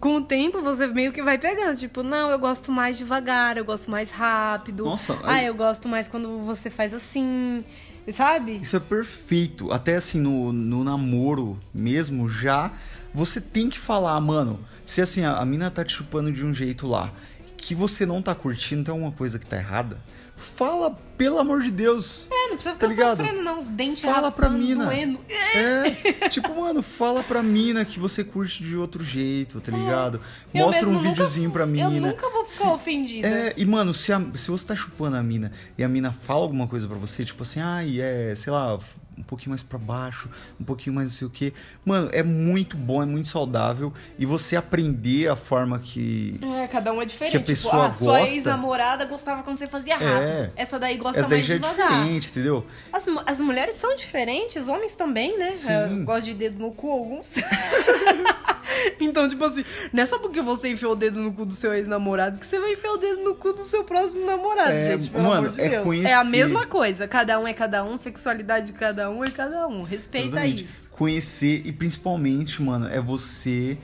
[0.00, 3.64] com o tempo você meio que vai pegando, tipo, não, eu gosto mais devagar, eu
[3.64, 4.84] gosto mais rápido.
[4.84, 7.64] Nossa, ah, eu gosto mais quando você faz assim,
[8.10, 8.58] sabe?
[8.60, 9.70] Isso é perfeito.
[9.70, 12.72] Até assim, no, no namoro mesmo, já
[13.14, 14.58] você tem que falar, mano.
[14.84, 17.12] Se assim, a, a mina tá te chupando de um jeito lá,
[17.56, 19.96] que você não tá curtindo, tem alguma coisa que tá errada,
[20.36, 22.28] fala, pelo amor de Deus.
[22.30, 23.16] É, não precisa Tá ficar ligado?
[23.18, 24.84] sofrendo, não, os dentes Fala pra mina.
[24.86, 25.18] doendo.
[25.28, 30.20] É, tipo, mano, fala pra mina que você curte de outro jeito, tá ligado?
[30.52, 30.58] É.
[30.60, 31.86] Mostra um nunca- videozinho pra mina.
[31.86, 33.28] Eu nunca vou ficar Se- ofendida.
[33.28, 36.40] É, e mano, se, a- se você tá chupando a mina e a mina fala
[36.42, 38.78] alguma coisa pra você, tipo assim, ai, é, sei lá,
[39.16, 40.28] um pouquinho mais pra baixo,
[40.60, 41.52] um pouquinho mais não sei o que.
[41.84, 43.92] Mano, é muito bom, é muito saudável.
[44.18, 46.34] E você aprender a forma que.
[46.60, 47.30] É, cada um é diferente.
[47.30, 48.34] Que a tipo, pessoa ah, sua gosta.
[48.34, 50.10] ex-namorada gostava quando você fazia rápido.
[50.20, 50.50] É.
[50.56, 51.88] Essa daí gosta Essa mais é devagar.
[51.92, 52.66] diferente, entendeu?
[52.92, 55.54] As, as mulheres são diferentes, homens também, né?
[55.54, 55.70] Sim.
[55.70, 57.36] É, Gosto de dedo no cu, alguns.
[59.00, 61.72] então, tipo assim, não é só porque você enfiou o dedo no cu do seu
[61.74, 65.10] ex-namorado que você vai enfiar o dedo no cu do seu próximo namorado, É, gente.
[65.10, 65.84] Pelo mano, amor de é Deus.
[65.84, 67.06] conhecer- É a mesma coisa.
[67.06, 69.82] Cada um é cada um, sexualidade de cada um é cada um.
[69.82, 70.64] Respeita Exatamente.
[70.64, 70.90] isso.
[70.90, 73.76] Conhecer e principalmente, mano, é você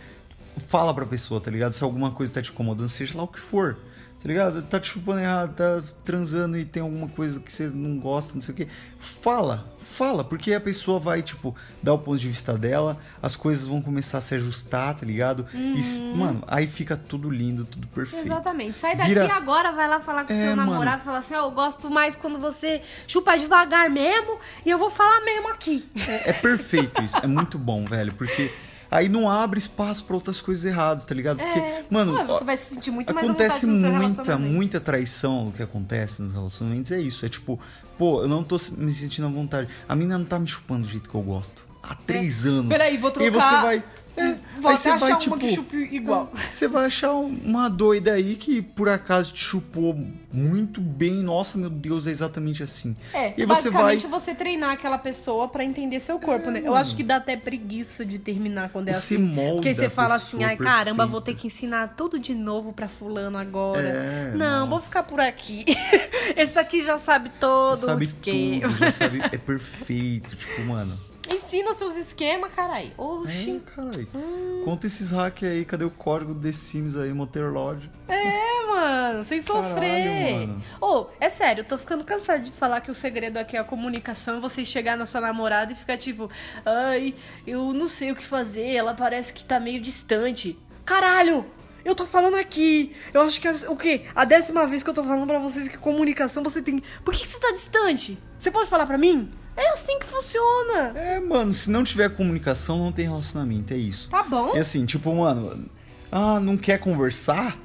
[0.69, 1.73] fala pra pessoa, tá ligado?
[1.73, 3.77] Se alguma coisa tá te incomodando, seja lá o que for.
[4.23, 4.63] Tá ligado?
[4.65, 8.43] Tá te chupando errado, tá transando e tem alguma coisa que você não gosta, não
[8.43, 8.69] sei o que.
[8.99, 13.67] Fala, fala, porque a pessoa vai, tipo, dar o ponto de vista dela, as coisas
[13.67, 15.47] vão começar a se ajustar, tá ligado?
[15.55, 18.27] E, s- mano, aí fica tudo lindo, tudo perfeito.
[18.27, 18.77] Exatamente.
[18.77, 20.71] Sai daqui Vira- agora, vai lá falar com o É, seu mano.
[20.71, 24.91] namorado, falar assim, ó, eu gosto mais quando você chupa devagar mesmo e eu vou
[24.91, 25.89] falar mesmo aqui.
[26.27, 28.53] É perfeito isso, é muito bom, velho, porque
[28.91, 31.39] aí não abre espaço pra outras coisas erradas, tá ligado?
[31.39, 35.63] Porque, É, mano, pô, você vai se sentir muito acontece muita, muita traição o que
[35.63, 37.59] acontece nos relacionamentos, é isso, é tipo,
[37.97, 40.89] pô, eu não tô me sentindo à vontade, a mina não tá me chupando do
[40.89, 42.71] jeito que eu gosto, há três anos.
[42.71, 42.79] É.
[42.79, 43.83] Peraí, vou E aí você trocar- vai...
[44.17, 46.31] É, Vou você achar vai, uma tipo, que chupe igual.
[46.51, 49.97] Você vai achar uma doida aí que por acaso te chupou
[50.33, 51.23] muito bem.
[51.23, 52.95] Nossa, meu Deus, é exatamente assim.
[53.15, 53.83] É, e aí você vai.
[53.97, 56.61] basicamente você treinar aquela pessoa pra entender seu corpo, né?
[56.63, 59.23] Eu acho que dá até preguiça de terminar quando é Você assim.
[59.23, 61.39] molda Porque você fala assim, ai caramba, vou perfeita.
[61.39, 63.89] ter que ensinar tudo de novo pra fulano agora.
[63.89, 64.87] É, Não, vou nossa.
[64.89, 65.65] ficar por aqui.
[66.37, 68.69] Esse aqui já sabe todo o sabe esquema.
[68.69, 70.99] tudo, já sabe, é perfeito, tipo, mano.
[71.33, 72.93] Ensina seus esquemas, carai.
[72.99, 73.63] Oxi.
[73.65, 74.09] É, caralho.
[74.15, 74.63] Hum.
[74.65, 77.89] Conta esses hack aí, cadê o código The Sims aí, Motorlord?
[78.09, 80.49] É, mano, sem sofrer.
[80.49, 80.63] Caralho.
[80.81, 83.65] Ô, é sério, eu tô ficando cansada de falar que o segredo aqui é a
[83.65, 86.29] comunicação você chegar na sua namorada e ficar tipo,
[86.67, 87.15] ai,
[87.47, 90.59] eu não sei o que fazer, ela parece que tá meio distante.
[90.85, 91.47] Caralho!
[91.85, 92.95] Eu tô falando aqui!
[93.15, 94.03] Eu acho que é o quê?
[94.15, 96.83] A décima vez que eu tô falando pra vocês que comunicação você tem.
[97.05, 98.19] Por que, que você tá distante?
[98.39, 99.31] Você pode falar pra mim?
[99.57, 100.93] É assim que funciona!
[100.95, 104.09] É, mano, se não tiver comunicação, não tem relacionamento, é isso.
[104.09, 104.55] Tá bom?
[104.57, 105.69] E assim, tipo, mano,
[106.11, 107.59] ah, não quer conversar?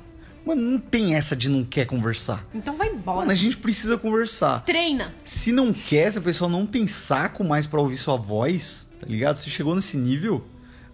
[0.46, 2.46] Mano, não tem essa de não quer conversar.
[2.54, 3.20] Então vai embora.
[3.20, 4.64] Mano, a gente precisa conversar.
[4.64, 5.14] Treina!
[5.24, 9.08] Se não quer, se a pessoa não tem saco mais pra ouvir sua voz, tá
[9.08, 9.38] ligado?
[9.38, 10.46] Você chegou nesse nível,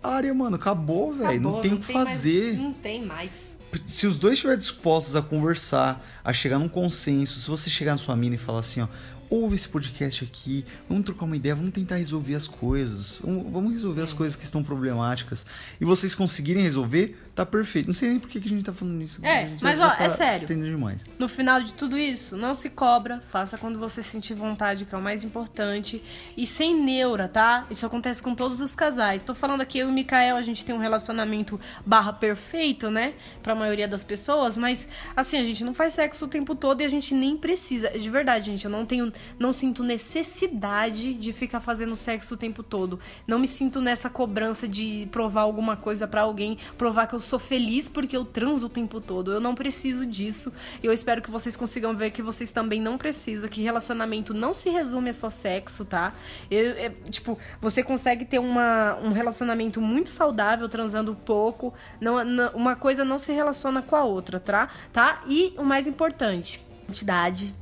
[0.01, 1.41] área, mano, acabou, velho.
[1.41, 2.55] Não tem o que mais- fazer.
[2.57, 3.51] não tem mais.
[3.85, 7.97] Se os dois estiverem dispostos a conversar, a chegar num consenso, se você chegar na
[7.97, 8.87] sua mina e falar assim, ó,
[9.31, 14.01] ouve esse podcast aqui, vamos trocar uma ideia, vamos tentar resolver as coisas, vamos resolver
[14.01, 15.45] as coisas que estão problemáticas,
[15.79, 17.87] e vocês conseguirem resolver, tá perfeito.
[17.87, 19.25] Não sei nem por que a gente tá falando isso.
[19.25, 20.61] É, a gente mas, ó, tá é sério.
[20.61, 21.05] demais.
[21.17, 24.97] No final de tudo isso, não se cobra, faça quando você sentir vontade, que é
[24.97, 26.03] o mais importante.
[26.35, 27.65] E sem neura, tá?
[27.71, 29.23] Isso acontece com todos os casais.
[29.23, 33.13] Tô falando aqui, eu e o Mikael, a gente tem um relacionamento barra perfeito, né?
[33.41, 36.83] Pra maioria das pessoas, mas assim, a gente não faz sexo o tempo todo e
[36.83, 37.89] a gente nem precisa.
[37.91, 39.11] De verdade, gente, eu não tenho.
[39.39, 42.99] Não sinto necessidade de ficar fazendo sexo o tempo todo.
[43.27, 47.39] Não me sinto nessa cobrança de provar alguma coisa pra alguém, provar que eu sou
[47.39, 49.31] feliz porque eu transo o tempo todo.
[49.31, 50.51] Eu não preciso disso.
[50.81, 54.53] E eu espero que vocês consigam ver que vocês também não precisam, que relacionamento não
[54.53, 56.13] se resume a só sexo, tá?
[56.49, 61.73] Eu, é, tipo, você consegue ter uma, um relacionamento muito saudável transando pouco.
[61.99, 64.69] Não, não- uma coisa não se relaciona com a outra, tá?
[64.91, 65.21] tá?
[65.27, 67.53] E o mais importante, quantidade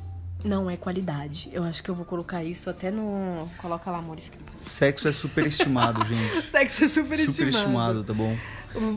[0.43, 1.49] não é qualidade.
[1.51, 3.49] Eu acho que eu vou colocar isso até no.
[3.57, 4.53] Coloca lá, amor escrito.
[4.59, 6.47] Sexo é superestimado, gente.
[6.47, 8.37] Sexo é super, Superestimado, tá bom?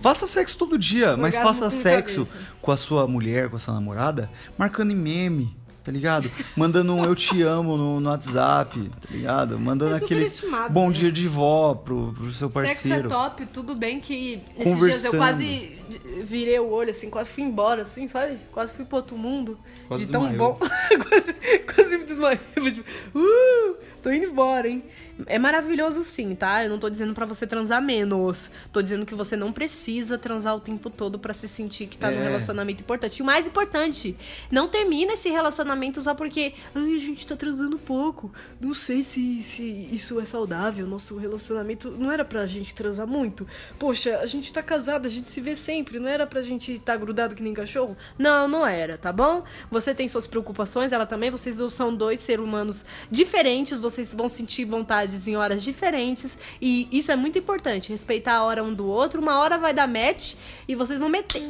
[0.02, 2.46] Faça sexo todo dia, mas faça sexo cabeça.
[2.60, 6.30] com a sua mulher, com a sua namorada, marcando em meme, tá ligado?
[6.54, 9.58] Mandando um eu te amo no, no WhatsApp, tá ligado?
[9.58, 10.92] Mandando É aquele superestimado, bom né?
[10.92, 13.08] dia de vó pro, pro seu Sexo é parceiro.
[13.08, 15.14] top, tudo bem que esses dias Conversando.
[15.14, 18.38] eu quase virei o olho, assim, quase fui embora, assim, sabe?
[18.52, 19.58] Quase fui pro outro mundo.
[19.88, 20.54] Quase de tão desmaiou.
[20.54, 20.58] bom.
[21.08, 21.32] quase,
[21.74, 22.38] quase me desmaiei.
[22.72, 22.88] Tipo,
[23.18, 24.82] uh, tô indo embora, hein?
[25.26, 26.64] É maravilhoso sim, tá?
[26.64, 28.50] Eu não tô dizendo pra você transar menos.
[28.72, 32.10] Tô dizendo que você não precisa transar o tempo todo pra se sentir que tá
[32.10, 32.24] num É.
[32.24, 33.18] relacionamento importante.
[33.18, 34.16] E o mais importante,
[34.50, 38.32] não termina esse relacionamento só porque, ai, a gente tá transando pouco.
[38.60, 40.86] Não sei se, se isso é saudável.
[40.86, 43.46] Nosso relacionamento não era pra gente transar muito.
[43.78, 45.81] Poxa, a gente tá casado, a gente se vê sempre.
[45.98, 47.96] Não era pra gente tá grudado que nem cachorro?
[48.18, 49.42] Não, não era, tá bom?
[49.70, 51.30] Você tem suas preocupações, ela também.
[51.30, 53.78] Vocês são dois seres humanos diferentes.
[53.78, 56.36] Vocês vão sentir vontades em horas diferentes.
[56.60, 57.90] E isso é muito importante.
[57.90, 59.20] Respeitar a hora um do outro.
[59.20, 60.34] Uma hora vai dar match
[60.66, 61.46] e vocês vão meter.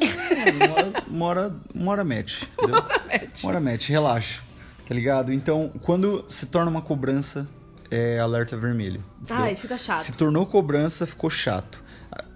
[1.07, 2.81] Uma hora match, entendeu?
[3.43, 4.41] Uma hora match, relaxa,
[4.87, 5.31] tá ligado?
[5.33, 7.47] Então, quando se torna uma cobrança,
[7.89, 9.03] é alerta vermelho.
[9.21, 9.43] entendeu?
[9.43, 10.03] Ai, fica chato.
[10.03, 11.83] Se tornou cobrança, ficou chato.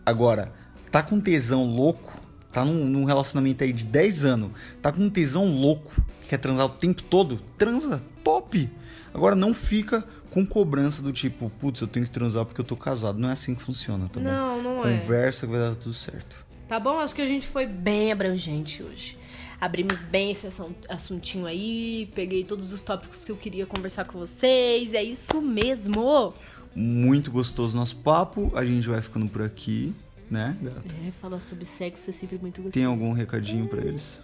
[0.05, 0.51] Agora,
[0.97, 2.11] tá com tesão louco,
[2.51, 4.49] tá num, num relacionamento aí de 10 anos,
[4.81, 5.91] tá com um tesão louco,
[6.27, 8.67] quer transar o tempo todo, transa, top.
[9.13, 12.75] Agora não fica com cobrança do tipo, putz, eu tenho que transar porque eu tô
[12.75, 13.19] casado.
[13.19, 14.25] Não é assim que funciona, tá bom?
[14.25, 14.97] Não, não é.
[14.97, 16.43] Conversa que vai dar tudo certo.
[16.67, 16.97] Tá bom?
[16.97, 19.19] Acho que a gente foi bem abrangente hoje.
[19.61, 24.17] Abrimos bem esse assun- assuntinho aí, peguei todos os tópicos que eu queria conversar com
[24.17, 24.95] vocês.
[24.95, 26.33] É isso mesmo!
[26.75, 28.51] Muito gostoso nosso papo.
[28.55, 29.93] A gente vai ficando por aqui,
[30.30, 30.95] né, gata?
[31.07, 32.73] É, falar sobre sexo é sempre muito gostoso.
[32.73, 34.21] Tem algum recadinho pra eles?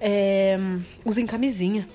[0.00, 0.56] É,
[1.04, 1.88] usem camisinha.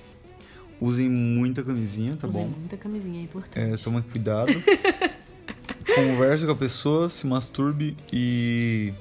[0.80, 2.48] Usem muita camisinha, tá usem bom?
[2.58, 3.82] muita camisinha, é É, importante.
[3.84, 4.52] toma cuidado.
[5.94, 8.92] Converse com a pessoa, se masturbe e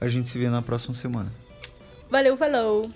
[0.00, 1.32] a gente se vê na próxima semana.
[2.10, 2.90] Valeu, falou!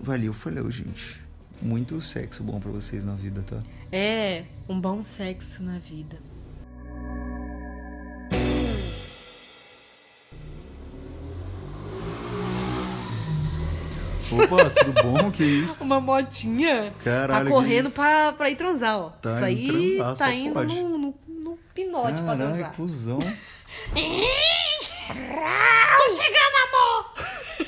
[0.00, 1.20] Valeu, falou, gente.
[1.60, 3.60] Muito sexo bom pra vocês na vida, tá?
[3.90, 6.18] É, um bom sexo na vida.
[14.30, 15.30] Opa, tudo bom?
[15.32, 15.82] Que isso?
[15.82, 19.08] Uma motinha Caralho, tá correndo pra, pra ir transar, ó.
[19.10, 19.66] Tá Isso aí
[19.96, 20.74] transar, tá indo pode.
[20.74, 22.72] no, no, no pinote pra Caralho, transar.
[22.74, 23.18] cuzão.
[25.98, 27.67] Tô chegando, amor!